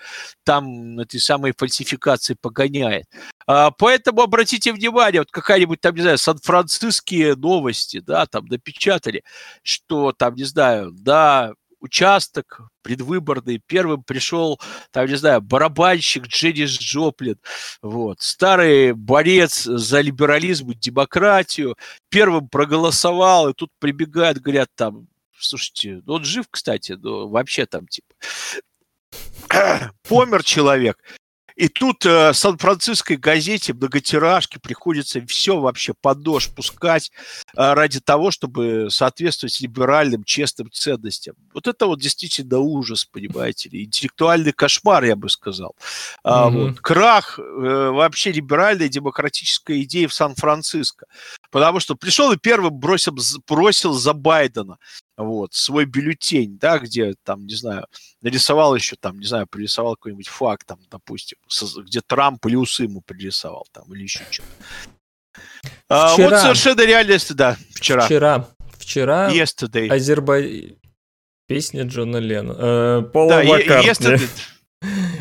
[0.45, 3.05] там этой самой фальсификации погоняет.
[3.47, 9.23] А, поэтому обратите внимание, вот какая-нибудь там, не знаю, сан-франциские новости, да, там напечатали,
[9.61, 13.61] что там, не знаю, да, участок предвыборный.
[13.65, 14.59] Первым пришел,
[14.91, 17.37] там, не знаю, барабанщик Дженнис Джоплин,
[17.81, 21.75] вот, старый борец за либерализм и демократию.
[22.09, 25.07] Первым проголосовал, и тут прибегают, говорят, там,
[25.37, 28.13] слушайте, ну он жив, кстати, но вообще там, типа,
[30.03, 30.97] помер человек.
[31.55, 37.11] И тут э, Сан-Франциской газете, многотиражке приходится все вообще под пускать
[37.55, 41.35] э, ради того, чтобы соответствовать либеральным, честным ценностям.
[41.53, 45.75] Вот это вот действительно ужас, понимаете ли, интеллектуальный кошмар, я бы сказал.
[45.79, 46.19] Mm-hmm.
[46.23, 51.05] А, вот, крах э, вообще либеральной демократической идеи в Сан-Франциско.
[51.51, 53.15] Потому что пришел и первым бросил,
[53.47, 54.77] бросил за Байдена
[55.17, 57.87] вот, свой бюллетень, да, где там, не знаю,
[58.21, 61.37] нарисовал еще там, не знаю, пририсовал какой-нибудь факт, там, допустим,
[61.77, 64.49] где Трамп или усы ему пририсовал, там, или еще что-то.
[65.89, 68.05] А, вот совершенно реальность, да, вчера.
[68.05, 68.47] Вчера.
[68.77, 69.31] Вчера.
[69.31, 69.89] Yesterday.
[69.89, 70.77] Азербай...
[71.47, 72.55] Песня Джона Лена.
[72.57, 74.27] Э, Пола да, yesterday.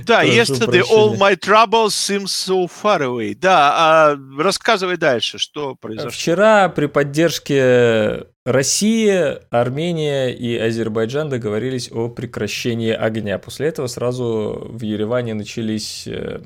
[0.05, 3.35] Да, yesterday all my troubles seem so far away.
[3.35, 6.11] Да, а рассказывай дальше, что произошло.
[6.11, 13.39] Вчера при поддержке России, Армения и Азербайджан договорились о прекращении огня.
[13.39, 16.41] После этого сразу в Ереване начались э,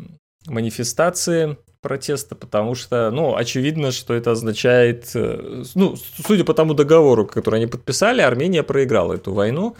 [0.46, 7.26] манифестации протеста, потому что, ну, очевидно, что это означает, э, ну, судя по тому договору,
[7.26, 9.76] который они подписали, Армения проиграла эту войну.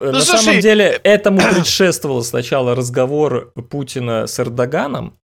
[0.00, 0.44] Э, ну, На слушай...
[0.44, 5.18] самом деле этому предшествовал сначала разговор Путина с Эрдоганом.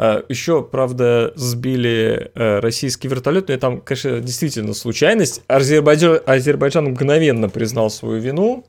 [0.00, 5.42] Э, Еще, правда, сбили российский вертолет, но это там, конечно, действительно случайность.
[5.48, 8.66] Азербайджан, Азербайджан мгновенно признал свою вину,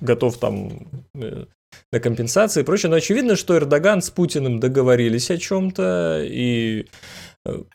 [0.00, 0.88] готов там
[1.92, 2.90] на компенсации и прочее.
[2.90, 6.86] Но очевидно, что Эрдоган с Путиным договорились о чем-то и э,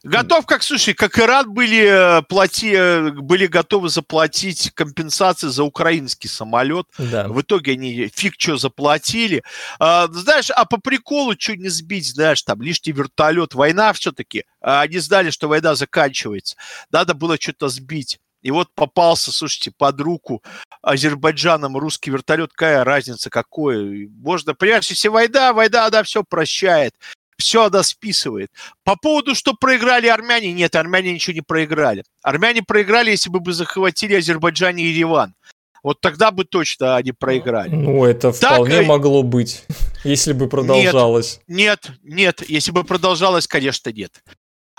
[0.04, 6.30] Готов, как, слушай, как Иран были, э, плати, э, были готовы заплатить компенсации за украинский
[6.30, 6.86] самолет.
[7.00, 7.28] Да.
[7.28, 9.44] В итоге они фиг что заплатили.
[9.80, 14.44] А, знаешь, а по приколу что не сбить, знаешь, там лишний вертолет, война все-таки.
[14.62, 16.56] А они знали, что война заканчивается.
[16.92, 18.20] Надо было что-то сбить.
[18.46, 20.44] И вот попался, слушайте, под руку
[20.84, 24.08] Азербайджаном русский вертолет, какая разница, какой.
[24.08, 26.94] Можно, понимаешь, если война, война, она все прощает.
[27.38, 28.50] Все она списывает.
[28.84, 32.04] По поводу, что проиграли армяне, нет, армяне ничего не проиграли.
[32.22, 35.36] Армяне проиграли, если бы бы захватили Азербайджан и Ереван.
[35.84, 37.70] Вот тогда бы точно они проиграли.
[37.70, 39.64] Ну, это так, вполне э, могло быть,
[40.04, 41.42] если бы продолжалось.
[41.48, 44.24] Нет, нет, нет, если бы продолжалось, конечно, нет.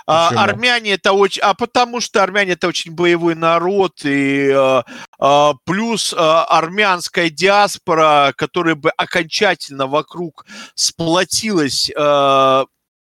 [0.07, 4.85] А, армяне это очень, а потому что армяне это очень боевой народ и а,
[5.19, 12.65] а, плюс а, армянская диаспора, которая бы окончательно вокруг сплотилась, а,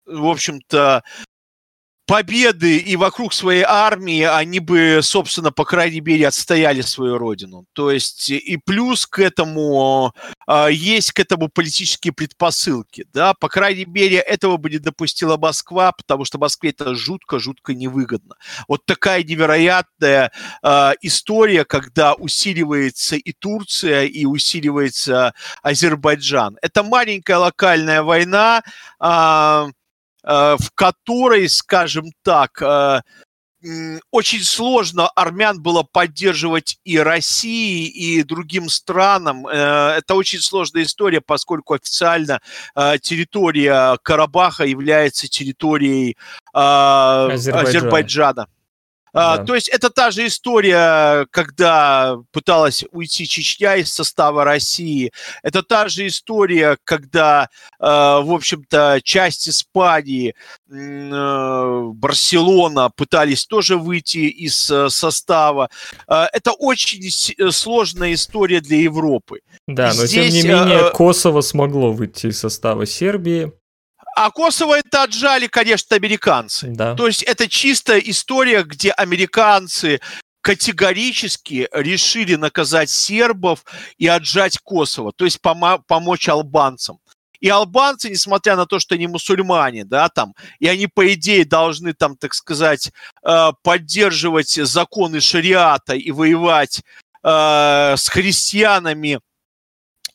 [0.07, 1.03] в общем-то,
[2.09, 7.66] победы и вокруг своей армии они бы, собственно, по крайней мере, отстояли свою родину.
[7.75, 10.14] То есть и плюс к этому
[10.49, 13.05] э, есть к этому политические предпосылки.
[13.12, 13.35] Да?
[13.35, 18.37] По крайней мере, этого бы не допустила Москва, потому что Москве это жутко-жутко невыгодно.
[18.68, 26.57] Вот такая невероятная э, история, когда усиливается и Турция, и усиливается Азербайджан.
[26.62, 28.62] Это маленькая локальная война,
[29.01, 29.71] Э,
[30.22, 33.00] в которой, скажем так, э,
[34.11, 39.46] очень сложно армян было поддерживать и России, и другим странам.
[39.46, 42.40] Э, это очень сложная история, поскольку официально
[43.00, 46.16] территория Карабаха является территорией
[46.52, 47.61] Азербайджана.
[47.61, 48.48] Азербайджана.
[49.18, 49.44] А, да.
[49.44, 55.12] То есть это та же история, когда пыталась уйти Чечня из состава России.
[55.42, 57.48] Это та же история, когда,
[57.81, 60.35] а, в общем-то, часть Испании,
[60.70, 65.68] э, Барселона пытались тоже выйти из э, состава.
[66.07, 69.40] А, это очень э, сложная история для Европы.
[69.66, 73.52] Да, но Здесь, тем не менее Косово смогло выйти из состава Сербии.
[74.20, 76.66] А Косово это отжали, конечно, американцы.
[76.66, 76.97] Да.
[76.97, 80.01] То есть это чистая история, где американцы
[80.40, 83.64] категорически решили наказать сербов
[83.97, 86.99] и отжать Косово, то есть помо- помочь албанцам.
[87.38, 91.93] И албанцы, несмотря на то, что они мусульмане, да, там, и они, по идее, должны,
[91.93, 92.90] там, так сказать,
[93.22, 96.82] э, поддерживать законы шариата и воевать
[97.22, 99.20] э, с христианами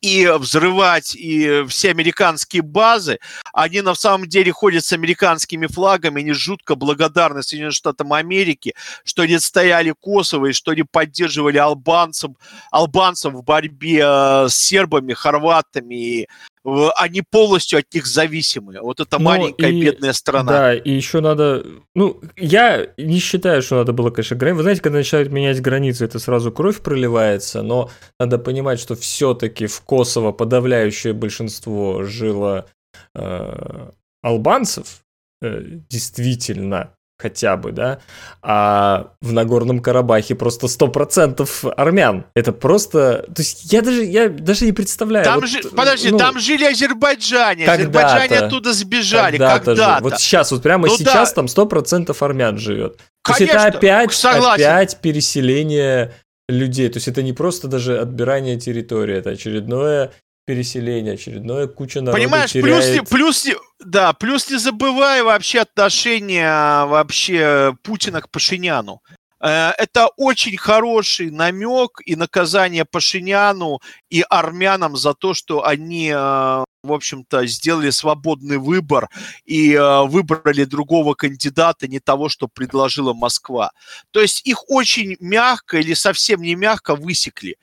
[0.03, 3.19] и взрывать и все американские базы,
[3.53, 8.75] они на самом деле ходят с американскими флагами, они жутко благодарны Соединенным Штатам Америки,
[9.05, 12.31] что они стояли Косово и что они поддерживали албанцев,
[12.69, 16.27] албанцев в борьбе э, с сербами, хорватами и
[16.63, 18.79] они полностью от них зависимы.
[18.81, 20.51] Вот это ну, маленькая и, бедная страна.
[20.51, 21.65] Да, и еще надо...
[21.93, 24.57] Ну, я не считаю, что надо было, конечно, границы.
[24.57, 27.89] Вы знаете, когда начинают менять границы, это сразу кровь проливается, но
[28.19, 32.67] надо понимать, что все-таки в Косово подавляющее большинство жило
[33.13, 33.89] э,
[34.21, 35.03] албанцев,
[35.41, 37.99] э, действительно хотя бы, да,
[38.41, 42.25] а в Нагорном Карабахе просто 100% армян.
[42.35, 43.25] Это просто...
[43.33, 45.25] То есть я даже, я даже не представляю.
[45.25, 45.61] Там вот, жи...
[45.69, 49.65] Подожди, ну, там жили азербайджане, азербайджане оттуда сбежали когда-то.
[49.65, 50.03] когда-то.
[50.03, 51.43] Вот сейчас, вот прямо ну, сейчас да.
[51.43, 52.99] там 100% армян живет.
[53.21, 54.65] Конечно, То есть это опять, согласен.
[54.65, 56.13] опять переселение
[56.49, 56.89] людей.
[56.89, 60.11] То есть это не просто даже отбирание территории, это очередное
[60.45, 63.09] переселение, очередное куча народу Понимаешь, теряет...
[63.09, 69.01] плюс, плюс, да, плюс не забывай вообще отношение вообще Путина к Пашиняну.
[69.43, 73.79] Э, это очень хороший намек и наказание Пашиняну
[74.09, 79.09] и армянам за то, что они, э, в общем-то, сделали свободный выбор
[79.45, 83.71] и э, выбрали другого кандидата, не того, что предложила Москва.
[84.11, 87.57] То есть их очень мягко или совсем не мягко высекли.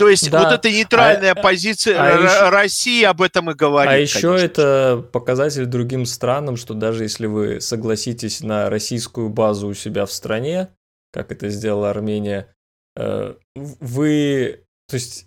[0.00, 0.44] То есть да.
[0.44, 3.92] вот эта нейтральная а, позиция а еще, России об этом и говорит.
[3.92, 4.44] А еще конечно.
[4.46, 10.12] это показатель другим странам, что даже если вы согласитесь на российскую базу у себя в
[10.12, 10.70] стране,
[11.12, 12.48] как это сделала Армения,
[12.96, 15.26] э, вы, то есть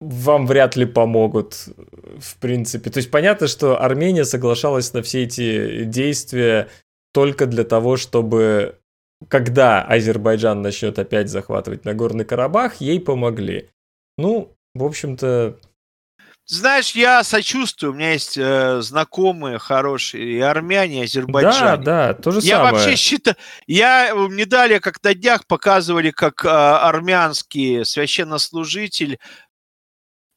[0.00, 1.68] вам вряд ли помогут,
[2.18, 2.90] в принципе.
[2.90, 6.68] То есть понятно, что Армения соглашалась на все эти действия
[7.14, 8.81] только для того, чтобы
[9.28, 13.70] когда Азербайджан начнет опять захватывать Нагорный Карабах, ей помогли.
[14.18, 15.58] Ну, в общем-то...
[16.44, 21.82] Знаешь, я сочувствую, у меня есть э, знакомые хорошие, и армяне, и азербайджане.
[21.82, 22.74] Да, да, то же я самое.
[22.74, 23.36] вообще считаю,
[23.68, 29.18] я мне далее, как на днях показывали, как э, армянский священнослужитель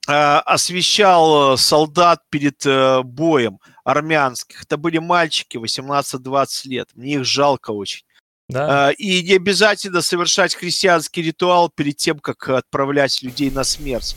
[0.07, 4.63] э, освещал солдат перед э, боем армянских.
[4.63, 8.04] Это были мальчики 18-20 лет, мне их жалко очень.
[8.47, 8.87] Да.
[8.87, 14.15] А, и не обязательно совершать христианский ритуал перед тем, как отправлять людей на смерть.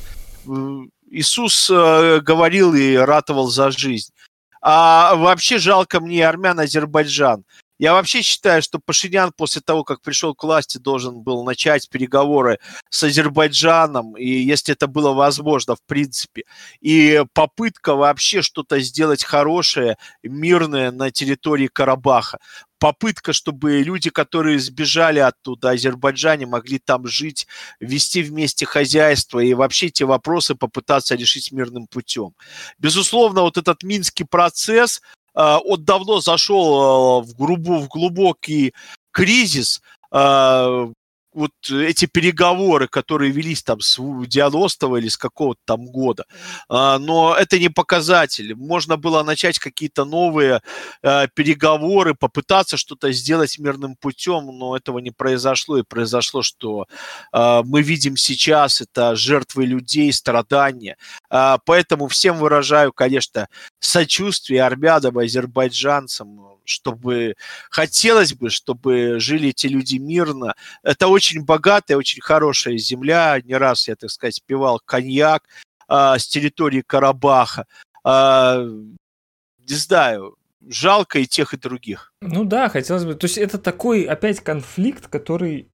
[1.11, 4.13] Иисус э, говорил и ратовал за жизнь.
[4.61, 7.45] А вообще жалко мне армян Азербайджан.
[7.79, 12.59] Я вообще считаю, что Пашинян после того, как пришел к власти, должен был начать переговоры
[12.91, 16.43] с Азербайджаном, и если это было возможно, в принципе.
[16.81, 22.39] И попытка вообще что-то сделать хорошее, мирное на территории Карабаха
[22.79, 27.47] попытка, чтобы люди, которые сбежали оттуда, Азербайджане, могли там жить,
[27.81, 32.35] вести вместе хозяйство и вообще эти вопросы попытаться решить мирным путем.
[32.79, 35.03] Безусловно, вот этот минский процесс,
[35.39, 38.75] э, он давно зашел э, в, грубо, в глубокий
[39.13, 39.81] кризис,
[40.13, 40.93] э,
[41.39, 46.25] вот эти переговоры, которые велись там с 90-го или с какого-то там года.
[46.69, 48.55] А, но это не показатель.
[48.57, 50.61] Можно было начать какие-то новые
[51.03, 55.79] э, переговоры, попытаться что-то сделать мирным путем, но этого не произошло.
[55.79, 56.87] И произошло, что
[57.33, 60.97] э, мы видим сейчас, это жертвы людей, страдания.
[61.31, 67.35] А, поэтому всем выражаю, конечно, сочувствие армянам, азербайджанцам, чтобы
[67.71, 70.55] хотелось бы, чтобы жили эти люди мирно.
[70.83, 73.41] Это очень богатая, очень хорошая земля.
[73.45, 75.45] Не раз я, так сказать, пивал коньяк
[75.89, 77.67] а, с территории Карабаха.
[78.05, 82.13] А, не знаю, жалко и тех, и других.
[82.21, 83.15] Ну да, хотелось бы.
[83.15, 85.71] То есть это такой опять конфликт, который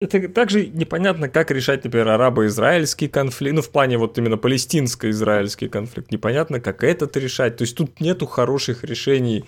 [0.00, 6.12] это также непонятно, как решать, например, арабо-израильский конфликт, ну, в плане вот именно палестинско-израильский конфликт.
[6.12, 7.56] Непонятно, как этот решать.
[7.56, 9.44] То есть тут нету хороших решений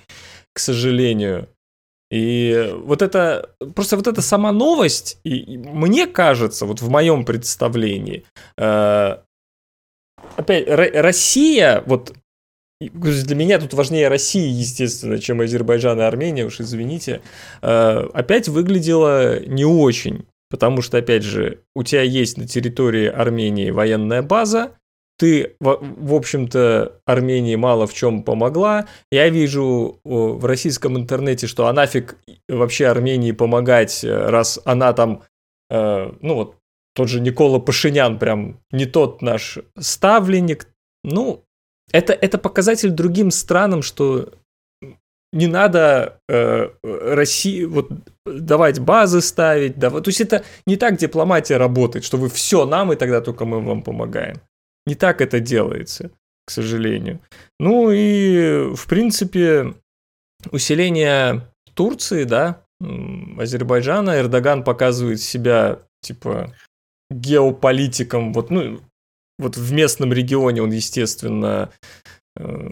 [0.55, 1.49] к сожалению.
[2.11, 7.25] И вот это, просто вот эта сама новость, и, и мне кажется, вот в моем
[7.25, 8.25] представлении,
[8.57, 9.19] э,
[10.37, 12.15] опять, Россия, вот
[12.81, 17.21] для меня тут важнее Россия, естественно, чем Азербайджан и Армения, уж извините,
[17.61, 20.27] э, опять выглядела не очень.
[20.51, 24.73] Потому что, опять же, у тебя есть на территории Армении военная база,
[25.19, 28.87] ты, в, общем-то, Армении мало в чем помогла.
[29.11, 32.17] Я вижу в российском интернете, что а нафиг
[32.49, 35.25] вообще Армении помогать, раз она там,
[35.71, 36.57] э, ну вот,
[36.95, 40.69] тот же Никола Пашинян прям не тот наш ставленник.
[41.03, 41.45] Ну,
[41.93, 44.33] это, это показатель другим странам, что
[45.33, 47.91] не надо э, России вот
[48.25, 50.05] давать базы ставить, давать.
[50.05, 53.61] то есть это не так дипломатия работает, что вы все нам и тогда только мы
[53.61, 54.41] вам помогаем.
[54.87, 56.11] Не так это делается,
[56.47, 57.21] к сожалению.
[57.61, 59.75] Ну и в принципе
[60.51, 61.43] усиление
[61.75, 66.55] Турции, да, Азербайджана, Эрдоган показывает себя типа
[67.11, 68.81] геополитиком, вот ну
[69.39, 71.71] вот в местном регионе он естественно
[72.37, 72.69] э,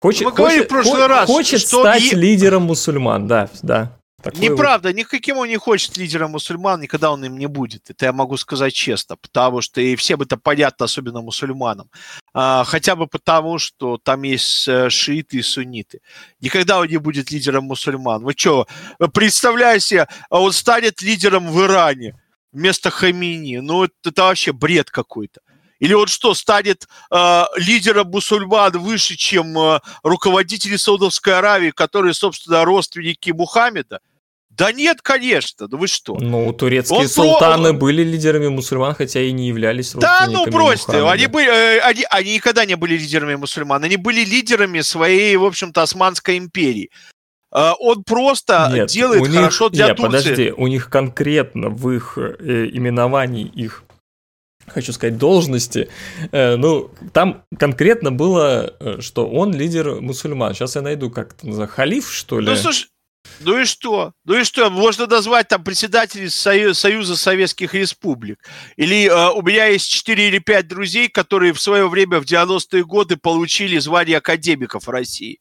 [0.00, 2.16] Хочет, Мы говорили в прошлый раз, хочет что стать е...
[2.16, 3.96] лидером мусульман, да, да.
[4.22, 4.96] Такой Неправда, вот...
[4.96, 7.90] никаким он не хочет лидером мусульман, никогда он им не будет.
[7.90, 11.90] Это я могу сказать честно, потому что и всем это понятно, особенно мусульманам.
[12.34, 16.00] А, хотя бы потому, что там есть э, шииты и сунниты.
[16.40, 18.22] Никогда он не будет лидером мусульман.
[18.22, 18.66] Вы что,
[19.12, 22.18] представляете, он станет лидером в Иране
[22.52, 23.58] вместо Хамини.
[23.58, 25.40] Ну, это, это вообще бред какой-то.
[25.80, 32.64] Или он что, станет э, лидером мусульман выше, чем э, руководители Саудовской Аравии, которые, собственно,
[32.64, 34.00] родственники Мухаммеда?
[34.50, 36.18] Да нет, конечно, да вы что?
[36.20, 37.78] Ну, турецкие он султаны про...
[37.78, 42.04] были лидерами мусульман, хотя и не являлись родственниками Да, ну бросьте, они, были, э, они,
[42.10, 46.90] они никогда не были лидерами мусульман, они были лидерами своей, в общем-то, Османской империи.
[47.54, 50.18] Э, он просто нет, делает них, хорошо для нет, Турции.
[50.18, 53.84] подожди, у них конкретно в их э, именовании их
[54.72, 55.88] хочу сказать, должности.
[56.32, 60.54] Э, ну, там конкретно было, э, что он лидер мусульман.
[60.54, 62.46] Сейчас я найду, как это называется, халиф, что ли?
[62.46, 62.88] Ну, слушай,
[63.40, 64.12] ну и что?
[64.24, 64.70] Ну и что?
[64.70, 68.38] Можно назвать там председателей Союза Советских Республик.
[68.76, 72.84] Или э, у меня есть 4 или 5 друзей, которые в свое время в 90-е
[72.84, 75.40] годы получили звание академиков России.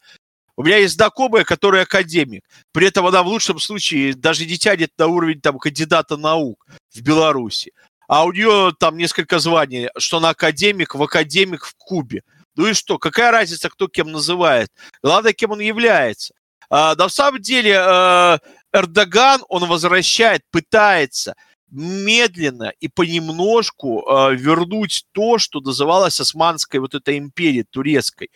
[0.56, 2.44] У меня есть знакомая, которая академик.
[2.74, 7.02] При этом она в лучшем случае даже не тянет на уровень там, кандидата наук в
[7.02, 7.72] Беларуси
[8.10, 12.24] а у нее там несколько званий, что она академик, в академик в Кубе.
[12.56, 14.70] Ну и что, какая разница, кто кем называет?
[15.04, 16.34] Главное, кем он является.
[16.72, 18.40] А, на самом деле а,
[18.74, 21.36] Эрдоган, он возвращает, пытается
[21.70, 28.32] медленно и понемножку а, вернуть то, что называлось Османской вот этой империей турецкой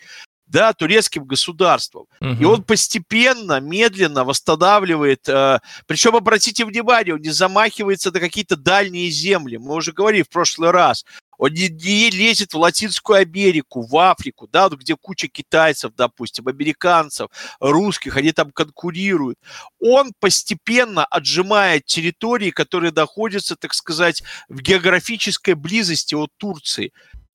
[0.54, 2.06] да, турецким государством.
[2.20, 2.36] Угу.
[2.40, 9.10] И он постепенно, медленно восстанавливает, э, причем, обратите внимание, он не замахивается на какие-то дальние
[9.10, 9.56] земли.
[9.56, 11.04] Мы уже говорили в прошлый раз.
[11.38, 16.46] Он не, не лезет в Латинскую Америку, в Африку, да, вот где куча китайцев, допустим,
[16.46, 17.26] американцев,
[17.58, 19.36] русских, они там конкурируют.
[19.80, 26.92] Он постепенно отжимает территории, которые находятся, так сказать, в географической близости от Турции.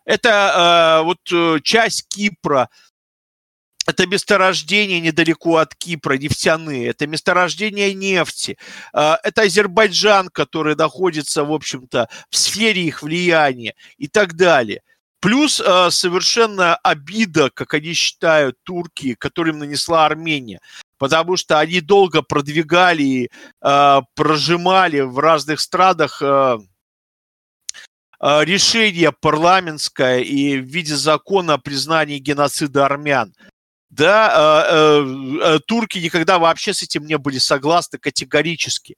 [0.09, 2.69] Это э, вот э, часть Кипра,
[3.89, 8.57] это месторождение недалеко от Кипра, нефтяные, это месторождение нефти,
[8.93, 14.81] а, это Азербайджан, который находится, в общем-то, в сфере их влияния и так далее.
[15.19, 20.59] Плюс а, совершенно обида, как они считают, турки, которым нанесла Армения.
[20.99, 26.21] Потому что они долго продвигали, а, прожимали в разных странах
[28.21, 33.33] решение парламентское и в виде закона о признании геноцида армян
[33.89, 38.97] да, э, э, э, турки никогда вообще с этим не были согласны категорически.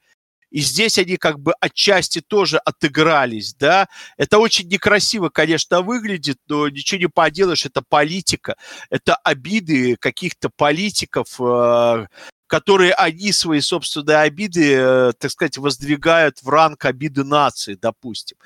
[0.51, 3.87] И здесь они как бы отчасти тоже отыгрались, да.
[4.17, 8.57] Это очень некрасиво, конечно, выглядит, но ничего не поделаешь, это политика,
[8.89, 12.07] это обиды каких-то политиков, э,
[12.47, 18.37] которые они свои собственные обиды, э, так сказать, воздвигают в ранг обиды нации, допустим.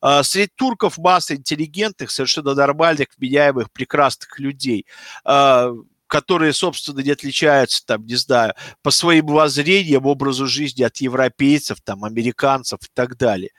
[0.00, 4.86] А, среди турков масса интеллигентных, совершенно нормальных, вменяемых, прекрасных людей
[5.24, 5.72] а,
[6.08, 12.02] которые, собственно, не отличаются, там, не знаю, по своим воззрениям, образу жизни от европейцев, там,
[12.04, 13.50] американцев и так далее.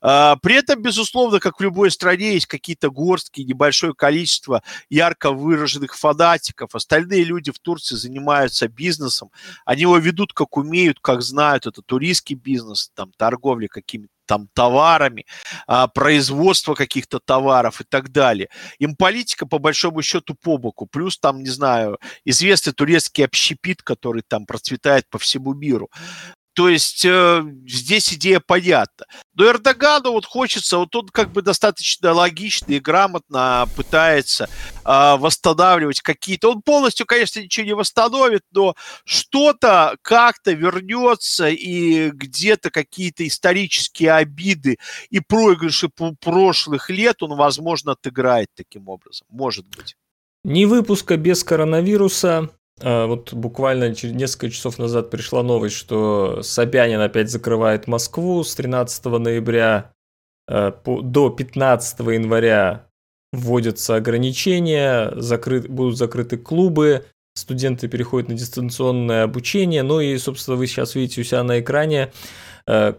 [0.00, 5.96] А, при этом, безусловно, как в любой стране, есть какие-то горстки, небольшое количество ярко выраженных
[5.96, 6.74] фанатиков.
[6.74, 9.30] Остальные люди в Турции занимаются бизнесом.
[9.64, 11.66] Они его ведут как умеют, как знают.
[11.66, 15.24] Это туристский бизнес, там, торговля какими-то там товарами,
[15.66, 18.48] а, производство каких-то товаров и так далее.
[18.78, 20.86] Им политика по большому счету по боку.
[20.86, 25.88] Плюс там, не знаю, известный турецкий общепит, который там процветает по всему миру.
[26.58, 29.06] То есть э, здесь идея понятна.
[29.34, 34.48] Но Эрдогану вот хочется, вот он как бы достаточно логично и грамотно пытается
[34.84, 36.50] э, восстанавливать какие-то...
[36.50, 44.78] Он полностью, конечно, ничего не восстановит, но что-то как-то вернется и где-то какие-то исторические обиды
[45.10, 45.88] и проигрыши
[46.20, 49.28] прошлых лет он, возможно, отыграет таким образом.
[49.30, 49.94] Может быть.
[50.42, 52.50] Ни выпуска без коронавируса,
[52.82, 59.92] вот буквально несколько часов назад пришла новость, что Собянин опять закрывает Москву с 13 ноября
[60.48, 62.86] э, до 15 января
[63.32, 67.04] вводятся ограничения, закрыт, будут закрыты клубы,
[67.34, 69.82] студенты переходят на дистанционное обучение.
[69.82, 72.12] Ну и, собственно, вы сейчас видите у себя на экране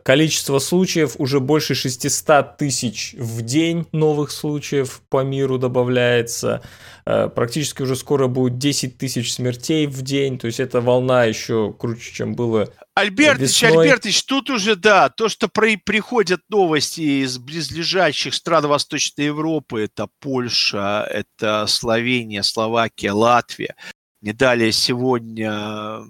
[0.03, 6.61] количество случаев уже больше 600 тысяч в день новых случаев по миру добавляется.
[7.05, 10.39] Э, практически уже скоро будет 10 тысяч смертей в день.
[10.39, 13.85] То есть эта волна еще круче, чем было Альбертович, весной.
[13.85, 20.07] Альбертович, тут уже, да, то, что при, приходят новости из близлежащих стран Восточной Европы, это
[20.19, 23.75] Польша, это Словения, Словакия, Латвия.
[24.21, 26.01] Не далее сегодня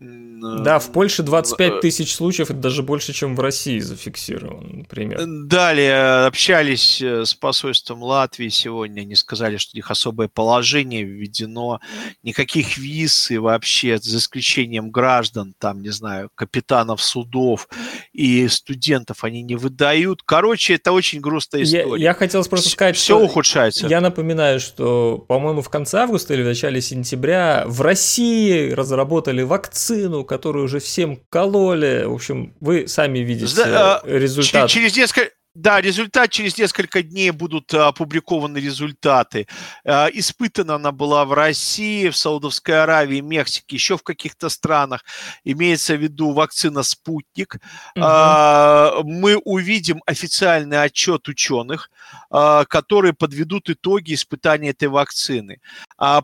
[0.00, 5.20] да, в Польше 25 э, тысяч случаев, это даже больше, чем в России зафиксировано, например.
[5.26, 11.80] Далее общались э, с посольством Латвии сегодня, они сказали, что у них особое положение введено,
[12.22, 17.68] никаких виз и вообще, за исключением граждан, там, не знаю, капитанов судов
[18.14, 20.22] и студентов они не выдают.
[20.22, 22.02] Короче, это очень грустная история.
[22.02, 23.86] Я, я хотел просто сказать, Все что ухудшается.
[23.86, 29.89] Я напоминаю, что, по-моему, в конце августа или в начале сентября в России разработали вакцину
[29.90, 32.04] вакцину, которую уже всем кололи.
[32.06, 34.70] В общем, вы сами видите да, результат.
[34.70, 39.48] Через несколько, да, результат через несколько дней будут а, опубликованы результаты.
[39.84, 45.04] А, испытана она была в России, в Саудовской Аравии, Мексике, еще в каких-то странах.
[45.42, 47.56] Имеется в виду вакцина «Спутник».
[47.96, 49.04] Угу.
[49.04, 51.90] Мы увидим официальный отчет ученых,
[52.30, 55.60] которые подведут итоги испытания этой вакцины.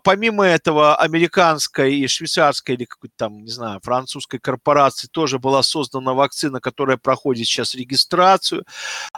[0.05, 6.15] Помимо этого, американская и швейцарская или какой-то там, не знаю, французской корпорации тоже была создана
[6.15, 8.65] вакцина, которая проходит сейчас регистрацию.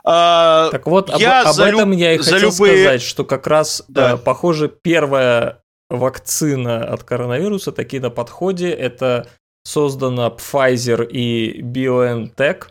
[0.05, 2.84] А, так вот, я об, об этом я и хотел любые...
[2.84, 4.14] сказать, что как раз, да.
[4.14, 8.70] э, похоже, первая вакцина от коронавируса таки на подходе.
[8.70, 9.28] Это
[9.64, 12.64] создана Pfizer и BioNTech.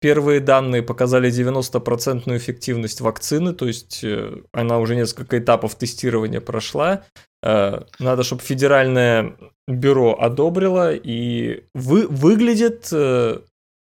[0.00, 7.04] Первые данные показали 90% эффективность вакцины, то есть э, она уже несколько этапов тестирования прошла.
[7.42, 9.36] Э, надо, чтобы федеральное
[9.66, 12.88] бюро одобрило, и вы, выглядит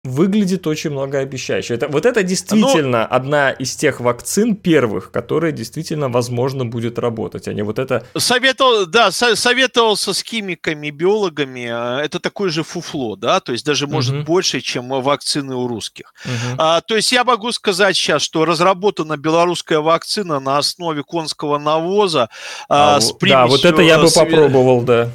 [0.04, 1.76] выглядит очень многообещающе.
[1.76, 3.08] Это, вот это действительно Но...
[3.16, 8.04] одна из тех вакцин первых, которая действительно, возможно, будет работать, а не вот это...
[8.18, 13.64] Советовал, да, со- советовался с химиками, биологами, а, это такое же фуфло, да, то есть
[13.64, 14.24] даже, может, угу.
[14.24, 16.16] больше, чем вакцины у русских.
[16.26, 16.56] Угу.
[16.58, 22.30] А, то есть я могу сказать сейчас, что разработана белорусская вакцина на основе конского навоза
[22.68, 23.38] а, а, с примесью...
[23.40, 25.12] Да, вот это я бы попробовал, да.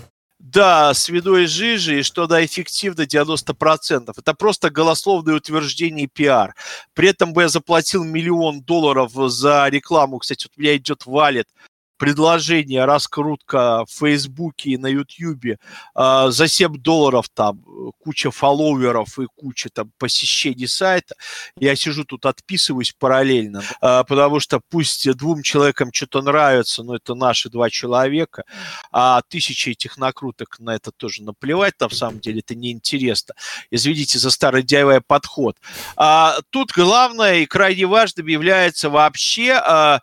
[0.53, 4.13] Да, с видой жижи, и что она эффективна 90%.
[4.17, 6.55] Это просто голословное утверждение пиар.
[6.95, 10.19] При этом бы я заплатил миллион долларов за рекламу.
[10.19, 11.49] Кстати, вот у меня идет валет
[11.97, 15.59] предложение, раскрутка в Фейсбуке и на Ютьюбе
[15.95, 17.63] э, за 7 долларов там
[17.99, 21.15] куча фолловеров и куча там посещений сайта,
[21.59, 27.15] я сижу тут отписываюсь параллельно, э, потому что пусть двум человекам что-то нравится, но это
[27.15, 28.45] наши два человека,
[28.93, 33.35] а тысячи этих накруток на это тоже наплевать, на самом деле это неинтересно.
[33.71, 35.57] Извините за старый DIY подход.
[35.97, 39.99] А, тут главное и крайне важным является вообще э,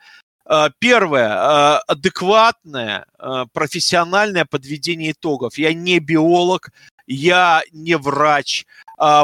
[0.80, 5.58] первое, э, адекватное, э, профессиональное подведение итогов.
[5.58, 6.70] Я не биолог,
[7.08, 8.66] я не врач,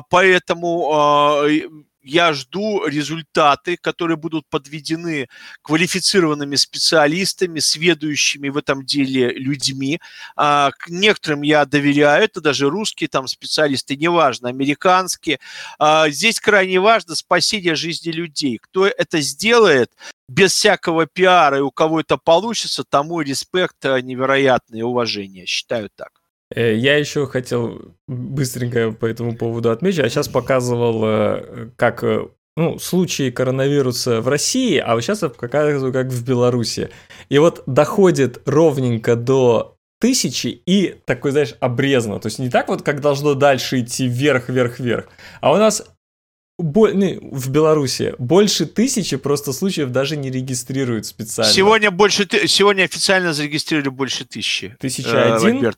[0.09, 1.45] поэтому
[2.09, 5.27] я жду результаты, которые будут подведены
[5.61, 9.99] квалифицированными специалистами, сведущими в этом деле людьми.
[10.35, 15.39] К некоторым я доверяю, это даже русские там специалисты, неважно, американские.
[16.07, 18.57] Здесь крайне важно спасение жизни людей.
[18.61, 19.91] Кто это сделает,
[20.29, 25.45] без всякого пиара, и у кого это получится, тому респект э, невероятное уважение.
[25.47, 26.18] Считаю так.
[26.53, 29.99] Э, я еще хотел быстренько по этому поводу отметить.
[29.99, 32.03] Я сейчас показывал, э, как
[32.55, 36.89] ну, случаи коронавируса в России, а вот сейчас я показываю, как в Беларуси.
[37.29, 42.19] И вот доходит ровненько до тысячи и такой, знаешь, обрезано.
[42.19, 45.07] То есть не так вот, как должно дальше идти вверх, вверх, вверх.
[45.41, 45.85] А у нас
[46.59, 51.53] Бо- ну, в Беларуси больше тысячи просто случаев даже не регистрируют специально.
[51.53, 54.75] Сегодня больше сегодня официально зарегистрировали больше тысячи.
[54.77, 55.63] Тысяча один?
[55.63, 55.71] Э,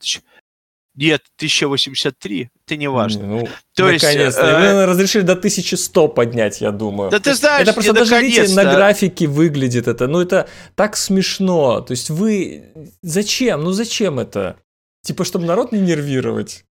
[0.96, 3.26] Нет, 1083, это не важно.
[3.26, 4.20] Ну, То наконец-то.
[4.24, 4.86] Есть, э...
[4.86, 7.10] разрешили до 1100 поднять, я думаю.
[7.12, 10.08] Да ты знаешь, Это просто даже, видите, на графике выглядит это.
[10.08, 11.80] Ну, это так смешно.
[11.80, 12.66] То есть вы...
[13.02, 13.64] Зачем?
[13.64, 14.58] Ну, зачем это?
[15.04, 16.66] Типа, чтобы народ не нервировать.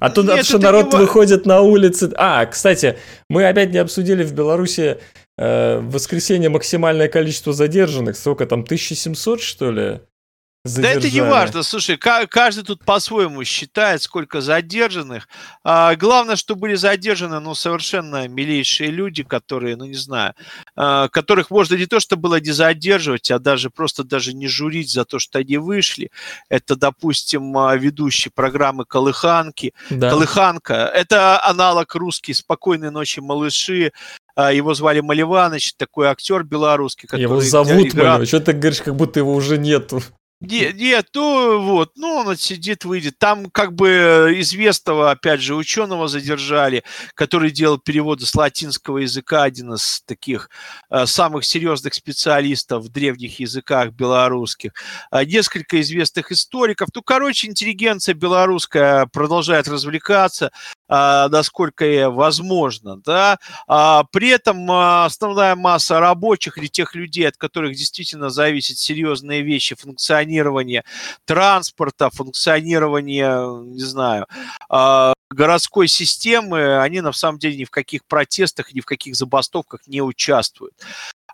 [0.00, 0.98] А тут Нет, что народ не...
[0.98, 2.10] выходит на улицы.
[2.16, 2.98] А, кстати,
[3.28, 4.98] мы опять не обсудили в Беларуси
[5.38, 8.16] э, в воскресенье максимальное количество задержанных.
[8.16, 10.00] Сколько там, 1700, что ли?
[10.64, 11.00] Задержали.
[11.00, 15.28] Да это не важно, слушай, каждый тут по-своему считает, сколько задержанных.
[15.62, 20.34] А, главное, что были задержаны, ну, совершенно милейшие люди, которые, ну, не знаю,
[20.74, 24.90] а, которых можно не то, что было не задерживать, а даже просто даже не журить
[24.90, 26.10] за то, что они вышли.
[26.48, 29.74] Это, допустим, а, ведущий программы «Колыханки».
[29.90, 30.10] Да.
[30.10, 33.92] «Колыханка»— это аналог русский «Спокойной ночи, малыши»,
[34.36, 37.22] а, его звали Маливаныч, такой актер белорусский, который...
[37.22, 38.14] Его зовут играл...
[38.14, 40.02] Малев, что ты говоришь, как будто его уже нету.
[40.40, 43.18] Нет, нет, ну вот, ну он сидит, выйдет.
[43.18, 46.82] Там как бы известного, опять же, ученого задержали,
[47.14, 50.50] который делал переводы с латинского языка, один из таких
[50.90, 54.72] э, самых серьезных специалистов в древних языках белорусских.
[55.10, 56.88] Э, несколько известных историков.
[56.94, 60.50] Ну, короче, интеллигенция белорусская продолжает развлекаться,
[60.90, 63.38] э, насколько возможно, да.
[63.66, 69.42] А, при этом э, основная масса рабочих или тех людей, от которых действительно зависят серьезные
[69.42, 70.84] вещи, функционируют функционирование
[71.24, 74.26] транспорта, функционирование, не знаю,
[74.68, 79.86] а, городской системы, они на самом деле ни в каких протестах, ни в каких забастовках
[79.86, 80.74] не участвуют.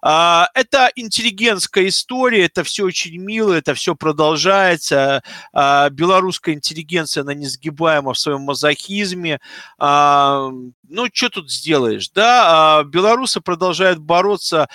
[0.02, 5.22] А, это интеллигентская история, это все очень мило, это все продолжается.
[5.52, 9.40] А, белорусская интеллигенция, она несгибаема в своем мазохизме.
[9.78, 10.48] А,
[10.88, 12.82] ну, что тут сделаешь, да?
[12.84, 14.68] Белорусы продолжают бороться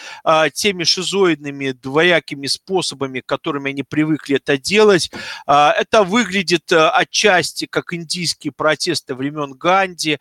[0.53, 5.11] теми шизоидными двоякими способами, которыми они привыкли это делать.
[5.45, 10.19] Это выглядит отчасти как индийские протесты времен Ганди.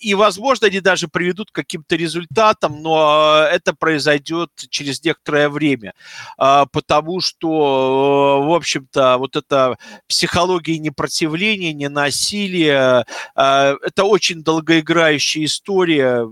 [0.00, 5.94] И, возможно, они даже приведут к каким-то результатам, но это произойдет произойдет через некоторое время,
[6.38, 9.76] а, потому что, в общем-то, вот эта
[10.08, 16.28] психология непротивления, ненасилия, а, это очень долгоиграющая история,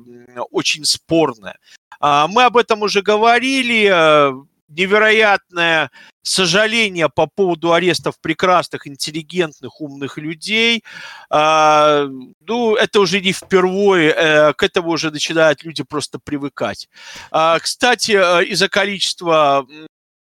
[0.50, 1.58] очень спорная.
[2.00, 4.40] А, мы об этом уже говорили,
[4.70, 5.90] невероятное
[6.22, 10.84] сожаление по поводу арестов прекрасных, интеллигентных, умных людей.
[11.28, 12.06] А,
[12.40, 16.88] ну, это уже не впервые, э, к этому уже начинают люди просто привыкать.
[17.30, 19.66] А, кстати, э, из-за количества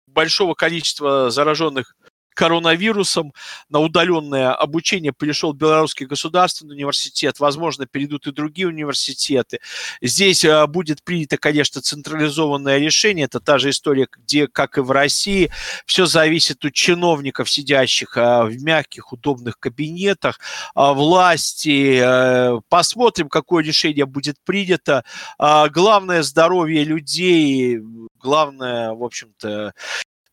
[0.08, 1.96] большого количества зараженных
[2.34, 3.34] коронавирусом
[3.70, 9.60] на удаленное обучение перешел Белорусский государственный университет, возможно, перейдут и другие университеты.
[10.02, 14.92] Здесь а, будет принято, конечно, централизованное решение, это та же история, где, как и в
[14.92, 15.52] России,
[15.86, 20.40] все зависит от чиновников, сидящих а, в мягких, удобных кабинетах,
[20.76, 22.00] а, власти.
[22.02, 25.04] Э, посмотрим, какое решение будет принято.
[25.38, 27.80] Главное здоровье людей,
[28.20, 29.72] главное, в общем-то, Э,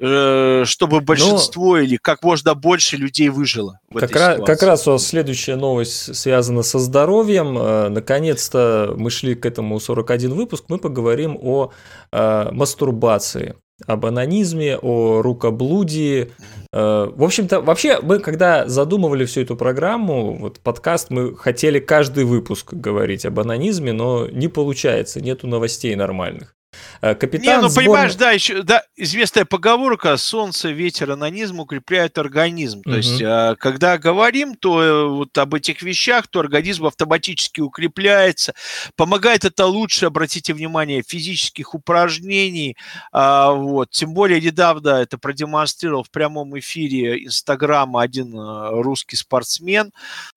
[0.00, 1.82] чтобы большинство Но...
[1.82, 3.80] или как можно больше людей выжило.
[3.90, 7.58] В как, раз, как раз у вас следующая новость связана со здоровьем.
[7.58, 10.66] Э, наконец-то мы шли к этому 41 выпуск.
[10.68, 11.72] Мы поговорим о
[12.12, 16.32] э, мастурбации об анонизме, о рукоблудии.
[16.72, 22.24] Э, в общем-то, вообще мы, когда задумывали всю эту программу, вот подкаст, мы хотели каждый
[22.24, 26.54] выпуск говорить об анонизме, но не получается, нету новостей нормальных.
[27.00, 27.86] Э, капитан Не, ну сборной...
[27.86, 32.82] понимаешь, да, еще да, известная поговорка «солнце, ветер, анонизм укрепляют организм».
[32.82, 32.96] То угу.
[32.96, 38.54] есть, э, когда говорим то э, вот об этих вещах, то организм автоматически укрепляется.
[38.96, 42.76] Помогает это лучше, обратите внимание, физических упражнений.
[43.12, 43.90] А, вот.
[43.90, 49.92] Тем более недавно это продемонстрировал в прямом эфире Инстаграма один русский спортсмен.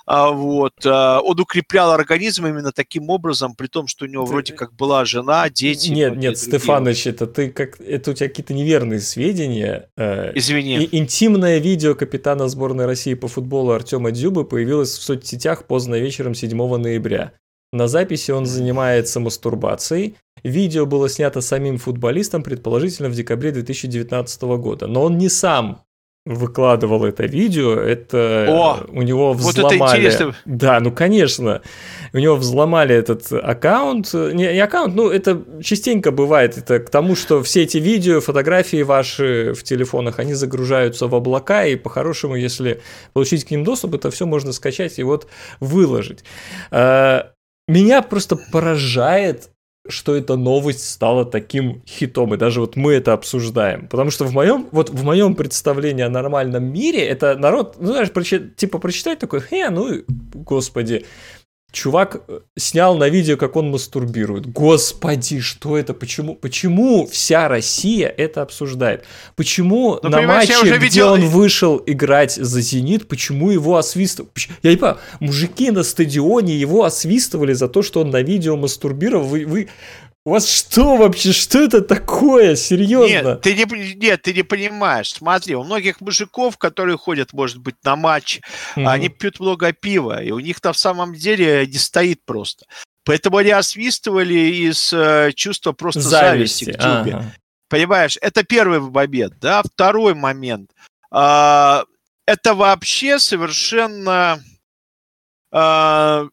[0.06, 0.86] А, вот.
[0.86, 5.50] Он укреплял организм именно таким образом, при том, что у него вроде как была жена,
[5.50, 5.90] дети.
[5.90, 9.90] Нет, нет, Стефаныч, это ты как это у тебя какие-то неверные сведения.
[9.98, 10.84] Э, Извини.
[10.84, 16.34] И интимное видео капитана сборной России по футболу Артема Дзюбы появилось в соцсетях поздно вечером
[16.34, 17.34] 7 ноября.
[17.74, 20.16] На записи он занимается мастурбацией.
[20.44, 24.88] Видео было снято самим футболистом, предположительно в декабре 2019 года.
[24.88, 25.84] Но он не сам
[26.26, 29.78] выкладывал это видео, это О, у него взломали.
[29.80, 30.36] Вот это интересно.
[30.46, 31.62] Да, ну конечно.
[32.14, 34.14] У него взломали этот аккаунт.
[34.14, 36.58] Не, не аккаунт, ну это частенько бывает.
[36.58, 41.66] Это к тому, что все эти видео, фотографии ваши в телефонах, они загружаются в облака,
[41.66, 42.82] и по-хорошему, если
[43.14, 45.28] получить к ним доступ, это все можно скачать и вот
[45.60, 46.24] выложить.
[46.70, 47.32] А,
[47.68, 49.50] меня просто поражает
[49.88, 53.88] что эта новость стала таким хитом, и даже вот мы это обсуждаем.
[53.88, 58.10] Потому что в моем, вот в моем представлении о нормальном мире, это народ, ну, знаешь,
[58.56, 60.04] типа прочитать такой, э, ну,
[60.34, 61.06] господи,
[61.72, 64.46] Чувак э, снял на видео, как он мастурбирует.
[64.52, 65.94] Господи, что это?
[65.94, 69.06] Почему, почему вся Россия это обсуждает?
[69.38, 71.14] Почему ну, на матче, где видел...
[71.14, 74.32] он вышел играть за «Зенит», почему его освистывали?
[74.64, 79.26] Я не понимаю, мужики на стадионе его освистывали за то, что он на видео мастурбировал.
[79.26, 79.70] Вы, вы,
[80.24, 81.32] У вас что вообще?
[81.32, 82.56] Что это такое?
[82.56, 83.30] Серьезно?
[83.30, 85.14] Нет, ты не, нет, ты не понимаешь.
[85.14, 88.40] Смотри, у многих мужиков, которые ходят, может быть, на матч,
[88.76, 88.88] mm-hmm.
[88.88, 92.66] они пьют много пива, и у них там в самом деле не стоит просто.
[93.04, 97.16] Поэтому они освистывали из э, чувства просто зависти, зависти к Дюбе.
[97.16, 97.34] Ага.
[97.68, 99.64] Понимаешь, это первый момент, да.
[99.64, 100.70] Второй момент.
[101.12, 101.82] Э,
[102.28, 104.40] это вообще совершенно
[105.52, 106.30] э,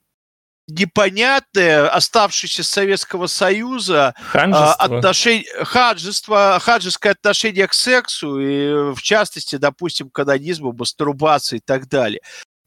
[0.69, 4.75] непонятное, оставшееся Советского Союза Ханжество.
[4.75, 11.89] отношение, хаджество, хаджеское отношение к сексу, и в частности, допустим, к анонизму, мастурбации и так
[11.89, 12.21] далее.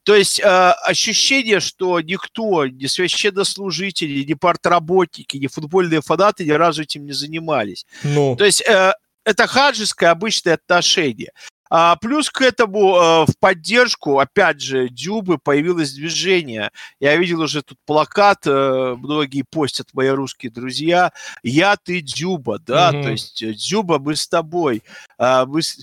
[0.03, 6.81] То есть э, ощущение, что никто, ни священнослужители, ни партработники, ни футбольные фанаты ни разу
[6.81, 7.85] этим не занимались.
[8.01, 8.35] Ну.
[8.35, 8.93] То есть э,
[9.23, 11.31] это хаджеское обычное отношение.
[11.73, 16.69] А, плюс к этому а, в поддержку, опять же, Дюбы появилось движение.
[16.99, 21.13] Я видел уже тут плакат, а, многие постят мои русские друзья.
[21.43, 23.03] Я, ты, Дюба, да, угу.
[23.03, 24.83] то есть э, Дюба, мы с тобой.
[25.17, 25.77] А, мы с...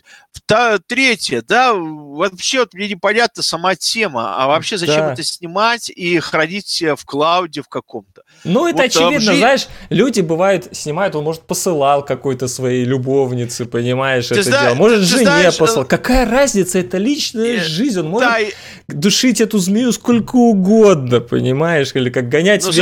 [0.45, 5.12] Та, третье, да, вообще вот мне непонятна сама тема, а вообще зачем да.
[5.14, 8.22] это снимать и хранить в клауде в каком-то?
[8.45, 9.39] Ну, это вот, очевидно, жи...
[9.39, 14.62] знаешь, люди бывают, снимают, он, может, посылал какой-то своей любовнице, понимаешь, ты это зна...
[14.62, 14.74] дело.
[14.74, 15.89] Может, жене знаешь, посылал смысл?
[15.89, 16.79] Какая разница?
[16.79, 18.01] Это личная жизнь.
[18.01, 18.55] Он может
[18.89, 21.91] душить эту змею сколько угодно, понимаешь?
[21.95, 22.81] Или как гонять ну, даже,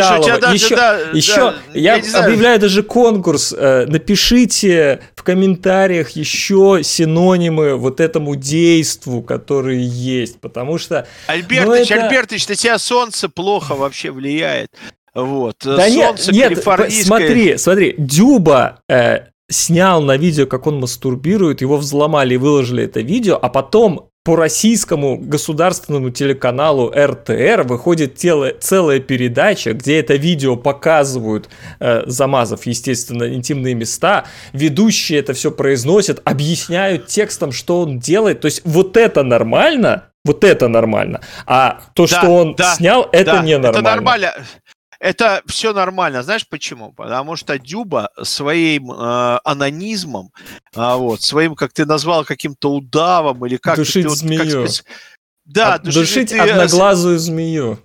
[0.52, 3.54] еще, да, еще да, я, я объявляю даже конкурс.
[3.56, 10.40] Э, напишите в комментариях еще синонимы вот этому действу, которые есть.
[10.40, 11.06] Потому что...
[11.26, 12.06] Альбертыч, ну, это...
[12.06, 14.70] Альбертыч, на тебя солнце плохо вообще влияет.
[15.14, 15.56] Вот.
[15.64, 16.62] Да солнце нет, нет,
[17.06, 23.00] смотри, смотри, Дюба э, снял на видео, как он мастурбирует, его взломали и выложили это
[23.00, 30.56] видео, а потом по российскому государственному телеканалу РТР выходит тело, целая передача, где это видео
[30.56, 34.24] показывают, э, замазав, естественно, интимные места.
[34.52, 38.40] Ведущие это все произносят, объясняют текстом, что он делает.
[38.40, 41.20] То есть вот это нормально, вот это нормально.
[41.46, 43.78] А то, да, что он да, снял, это да, ненормально.
[43.78, 44.34] Это нормально.
[44.98, 46.22] Это все нормально.
[46.22, 46.92] Знаешь почему?
[46.92, 50.30] Потому что Дюба своим э, анонизмом,
[50.74, 53.76] э, вот, своим, как ты назвал, каким-то удавом или как...
[53.76, 54.66] Душить ты, змею.
[54.66, 54.72] Как.
[55.44, 56.38] Да, От, душить, душить ты...
[56.38, 57.78] одноглазую змею.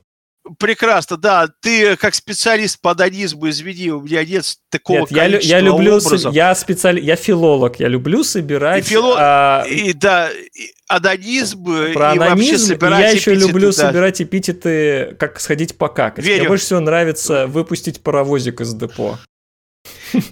[0.57, 1.47] Прекрасно, да.
[1.61, 6.33] Ты как специалист по донизму, извини, у меня нет такого нет, я, я люблю, образов.
[6.33, 8.85] я специали, я филолог, я люблю собирать.
[8.85, 9.15] И, фило...
[9.19, 9.63] а...
[9.67, 13.73] и да, и адонизм Про и вообще собирать Я еще эпитеты, люблю да.
[13.73, 16.25] собирать эпитеты, как сходить покакать.
[16.25, 16.39] Верю.
[16.39, 19.17] Мне больше всего нравится выпустить паровозик из депо.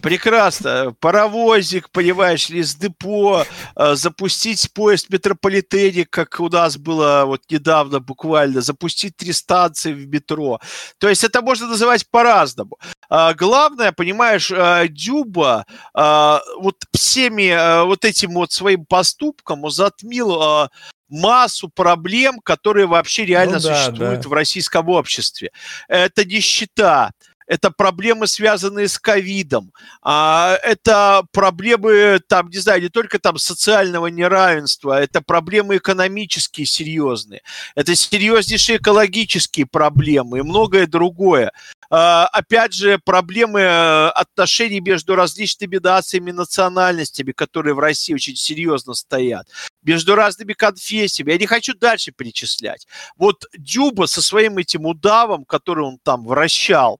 [0.02, 0.96] Прекрасно.
[1.00, 3.46] Паровозик, понимаешь ли, с депо,
[3.76, 10.08] э, запустить поезд метрополитене, как у нас было вот недавно буквально, запустить три станции в
[10.08, 10.60] метро.
[10.98, 12.78] То есть это можно называть по-разному.
[13.10, 20.70] А, главное, понимаешь, э, Дюба э, вот всеми вот этим вот своим поступком затмил
[21.10, 24.30] массу проблем, которые вообще реально ну, да, существуют да.
[24.30, 25.52] в российском обществе.
[25.88, 27.12] Это нищета,
[27.50, 29.74] это проблемы, связанные с ковидом,
[30.04, 37.42] а, это проблемы, там, не знаю, не только там социального неравенства, это проблемы экономические серьезные,
[37.74, 41.52] это серьезнейшие экологические проблемы и многое другое.
[41.90, 48.94] А, опять же, проблемы э, отношений между различными нациями национальностями, которые в России очень серьезно
[48.94, 49.48] стоят,
[49.82, 51.32] между разными конфессиями.
[51.32, 52.86] Я не хочу дальше перечислять.
[53.18, 57.00] Вот Дюба со своим этим удавом, который он там вращал,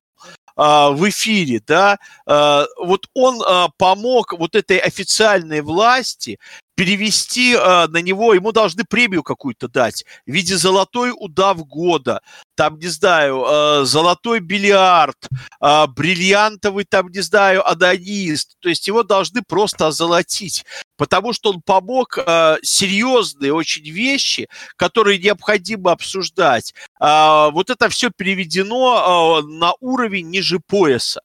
[0.60, 6.38] в эфире, да, а, вот он а, помог вот этой официальной власти
[6.80, 12.22] перевести э, на него, ему должны премию какую-то дать в виде золотой удав года,
[12.56, 15.18] там, не знаю, э, золотой бильярд,
[15.62, 18.56] э, бриллиантовый, там, не знаю, анонист.
[18.62, 20.64] То есть его должны просто озолотить,
[20.98, 26.74] потому что он помог э, серьезные очень вещи, которые необходимо обсуждать.
[27.02, 31.20] Э, вот это все переведено э, на уровень ниже пояса.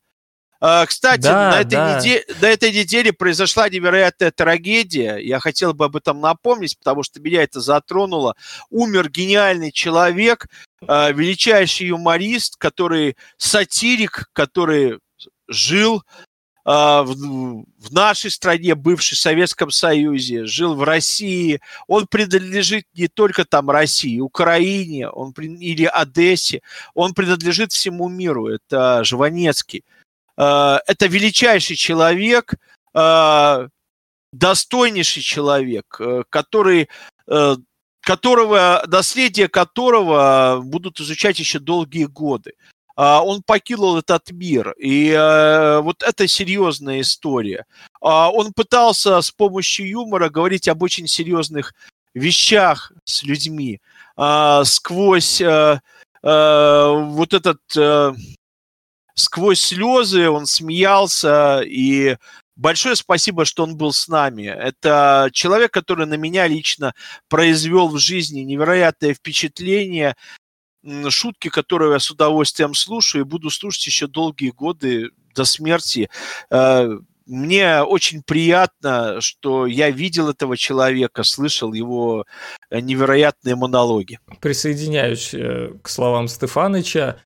[0.67, 1.99] А, кстати, да, на, этой да.
[1.99, 5.19] неделе, на этой неделе произошла невероятная трагедия.
[5.19, 8.35] Я хотел бы об этом напомнить, потому что меня это затронуло.
[8.71, 10.47] Умер гениальный человек,
[10.89, 15.01] а, величайший юморист, который сатирик, который
[15.47, 16.03] жил
[16.65, 21.61] а, в, в нашей стране, бывшей Советском Союзе, жил в России.
[21.89, 26.63] Он принадлежит не только там России, Украине он, или Одессе.
[26.95, 28.47] Он принадлежит всему миру.
[28.49, 29.85] Это Жванецкий.
[30.37, 32.55] Э, это величайший человек,
[32.95, 33.69] э,
[34.33, 36.89] достойнейший человек, э, который,
[38.01, 42.53] которого, наследие которого будут изучать еще долгие годы.
[42.97, 44.75] а, он покинул этот мир.
[44.79, 45.11] И
[45.83, 47.65] вот это серьезная история.
[48.01, 51.75] А, он пытался с помощью юмора говорить об очень серьезных
[52.15, 53.81] вещах с людьми.
[54.17, 55.41] А, сквозь
[56.23, 57.61] вот этот...
[59.15, 62.17] Сквозь слезы он смеялся, и
[62.57, 64.45] большое спасибо, что он был с нами.
[64.45, 66.95] Это человек, который на меня лично
[67.29, 70.17] произвел в жизни невероятное впечатление
[71.09, 76.11] шутки, которые я с удовольствием слушаю и буду слушать еще долгие годы до смерти.
[76.51, 82.27] Э, мне очень приятно, что я видел этого человека, слышал его
[82.71, 84.19] э, невероятные монологи.
[84.41, 87.21] Присоединяюсь э, к словам Стефаныча.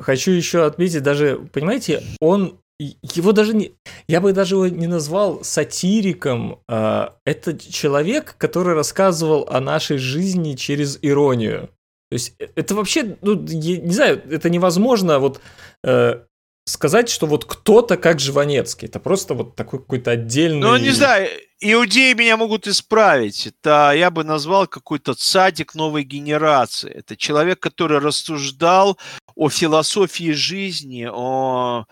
[0.00, 3.72] Хочу еще отметить, даже, понимаете, он его даже не,
[4.06, 6.60] я бы даже его не назвал сатириком.
[6.68, 11.70] Это человек, который рассказывал о нашей жизни через иронию.
[12.10, 15.40] То есть э, это вообще, ну, я не знаю, это невозможно вот
[15.84, 16.20] э,
[16.68, 18.86] сказать, что вот кто-то как Жванецкий.
[18.86, 20.60] Это просто вот такой какой-то отдельный...
[20.60, 21.28] Ну, не знаю,
[21.60, 23.46] иудеи меня могут исправить.
[23.46, 26.90] Это я бы назвал какой-то цадик новой генерации.
[26.90, 28.98] Это человек, который рассуждал
[29.34, 31.84] о философии жизни, о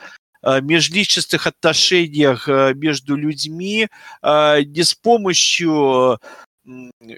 [0.62, 3.88] межличностных отношениях э, между людьми
[4.22, 6.20] э, не с помощью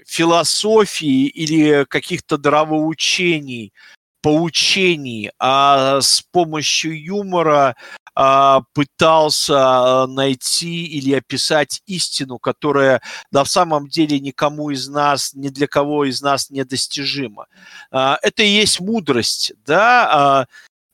[0.05, 3.73] философии или каких-то нравоучений,
[4.21, 7.75] поучений, а с помощью юмора
[8.15, 13.01] а, пытался найти или описать истину, которая
[13.31, 17.47] на самом деле никому из нас, ни для кого из нас недостижима.
[17.91, 20.45] А, это и есть мудрость, да, а,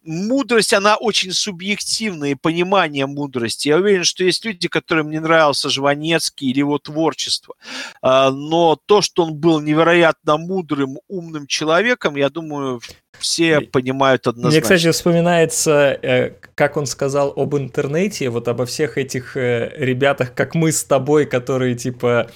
[0.06, 3.68] мудрость, она очень субъективная, и понимание мудрости.
[3.68, 7.56] Я уверен, что есть люди, которым не нравился Жванецкий или его творчество.
[8.02, 12.82] А, но то, что он был невероятно мудрым, умным человеком, я думаю,
[13.20, 14.50] все понимают однозначно.
[14.50, 20.34] Мне, кстати, вспоминается, э, как он сказал об интернете, вот обо всех этих э, ребятах,
[20.34, 22.30] как мы с тобой, которые, типа,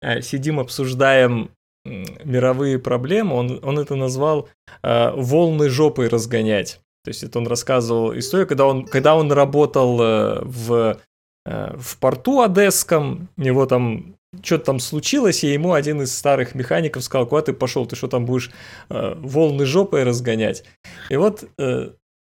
[0.00, 1.50] э, сидим, обсуждаем
[1.84, 4.48] мировые проблемы, он, он это назвал
[4.84, 6.80] волны жопой разгонять.
[7.04, 10.98] То есть это он рассказывал историю, когда он, когда он работал э, в,
[11.44, 17.04] э, в порту одесском, его там что-то там случилось, и ему один из старых механиков
[17.04, 18.50] сказал, куда ты пошел, ты что там будешь
[18.88, 20.64] э, волны жопой разгонять?
[21.10, 21.90] И вот э,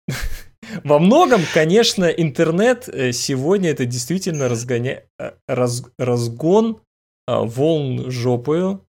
[0.84, 5.04] во многом, конечно, интернет э, сегодня это действительно разгоня...
[5.48, 5.84] раз...
[6.00, 6.80] разгон
[7.28, 8.86] волн жопою,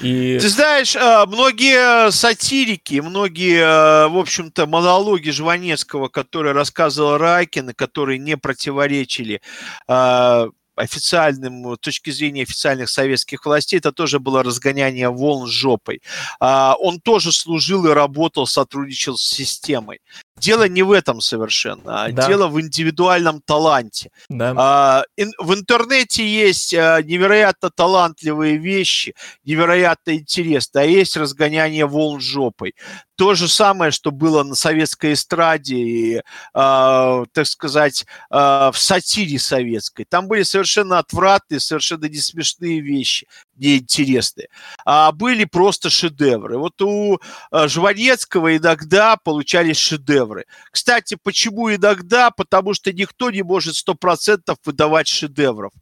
[0.00, 0.38] и...
[0.40, 8.18] Ты знаешь, а, многие сатирики, многие, а, в общем-то, монологи Жванецкого, которые рассказывал Райкин, которые
[8.18, 9.40] не противоречили
[9.88, 16.00] а, официальным, с точки зрения официальных советских властей, это тоже было разгоняние волн с жопой.
[16.38, 20.00] Он тоже служил и работал, сотрудничал с системой.
[20.40, 22.26] Дело не в этом совершенно, а да.
[22.26, 24.10] дело в индивидуальном таланте.
[24.28, 24.54] Да.
[24.56, 29.14] А, ин, в интернете есть а, невероятно талантливые вещи,
[29.44, 32.74] невероятно интересные, а есть разгоняние волн жопой.
[33.16, 36.22] То же самое, что было на советской эстраде и,
[36.54, 40.04] а, так сказать, а, в сатире советской.
[40.04, 43.26] Там были совершенно отвратные, совершенно не смешные вещи
[43.58, 44.48] неинтересные,
[44.84, 46.58] а были просто шедевры.
[46.58, 47.18] Вот у
[47.50, 50.44] э, Жванецкого иногда получались шедевры.
[50.70, 52.30] Кстати, почему иногда?
[52.30, 55.72] Потому что никто не может сто процентов выдавать шедевров.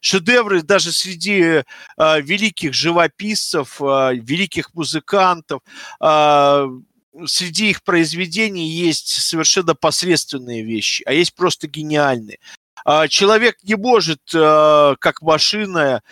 [0.00, 1.62] Шедевры даже среди э,
[1.96, 5.60] великих живописцев, э, великих музыкантов,
[6.00, 6.66] э,
[7.26, 12.38] среди их произведений есть совершенно посредственные вещи, а есть просто гениальные.
[12.84, 16.02] А человек не может, э, как машина,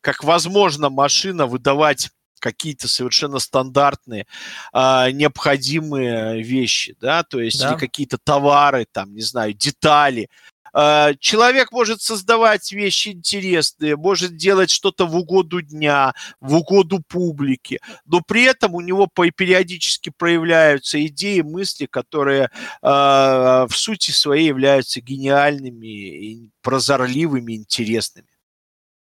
[0.00, 4.26] как возможно машина выдавать какие-то совершенно стандартные
[4.72, 7.74] а, необходимые вещи, да, то есть да.
[7.74, 10.28] какие-то товары, там, не знаю, детали.
[10.72, 17.78] А, человек может создавать вещи интересные, может делать что-то в угоду дня, в угоду публике,
[18.06, 22.50] но при этом у него периодически проявляются идеи, мысли, которые
[22.82, 28.28] а, в сути своей являются гениальными, прозорливыми, интересными.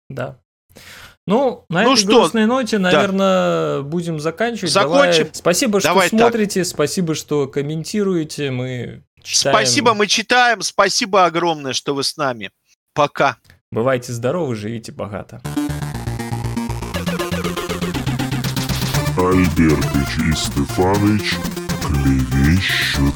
[0.09, 0.39] Да,
[1.27, 2.07] ну, на ну этой что?
[2.07, 3.81] грустной ноте, наверное, да.
[3.83, 4.71] будем заканчивать.
[4.71, 5.23] Закончим.
[5.23, 5.31] Давай.
[5.33, 6.69] Спасибо, что Давай смотрите, так.
[6.69, 8.49] спасибо, что комментируете.
[8.49, 9.55] Мы читаем.
[9.55, 10.61] Спасибо, мы читаем.
[10.61, 12.51] Спасибо огромное, что вы с нами.
[12.93, 13.37] Пока.
[13.71, 15.41] Бывайте здоровы, живите богато.
[19.17, 21.35] Альбертыч и Стефаныч
[21.81, 23.15] клевещут.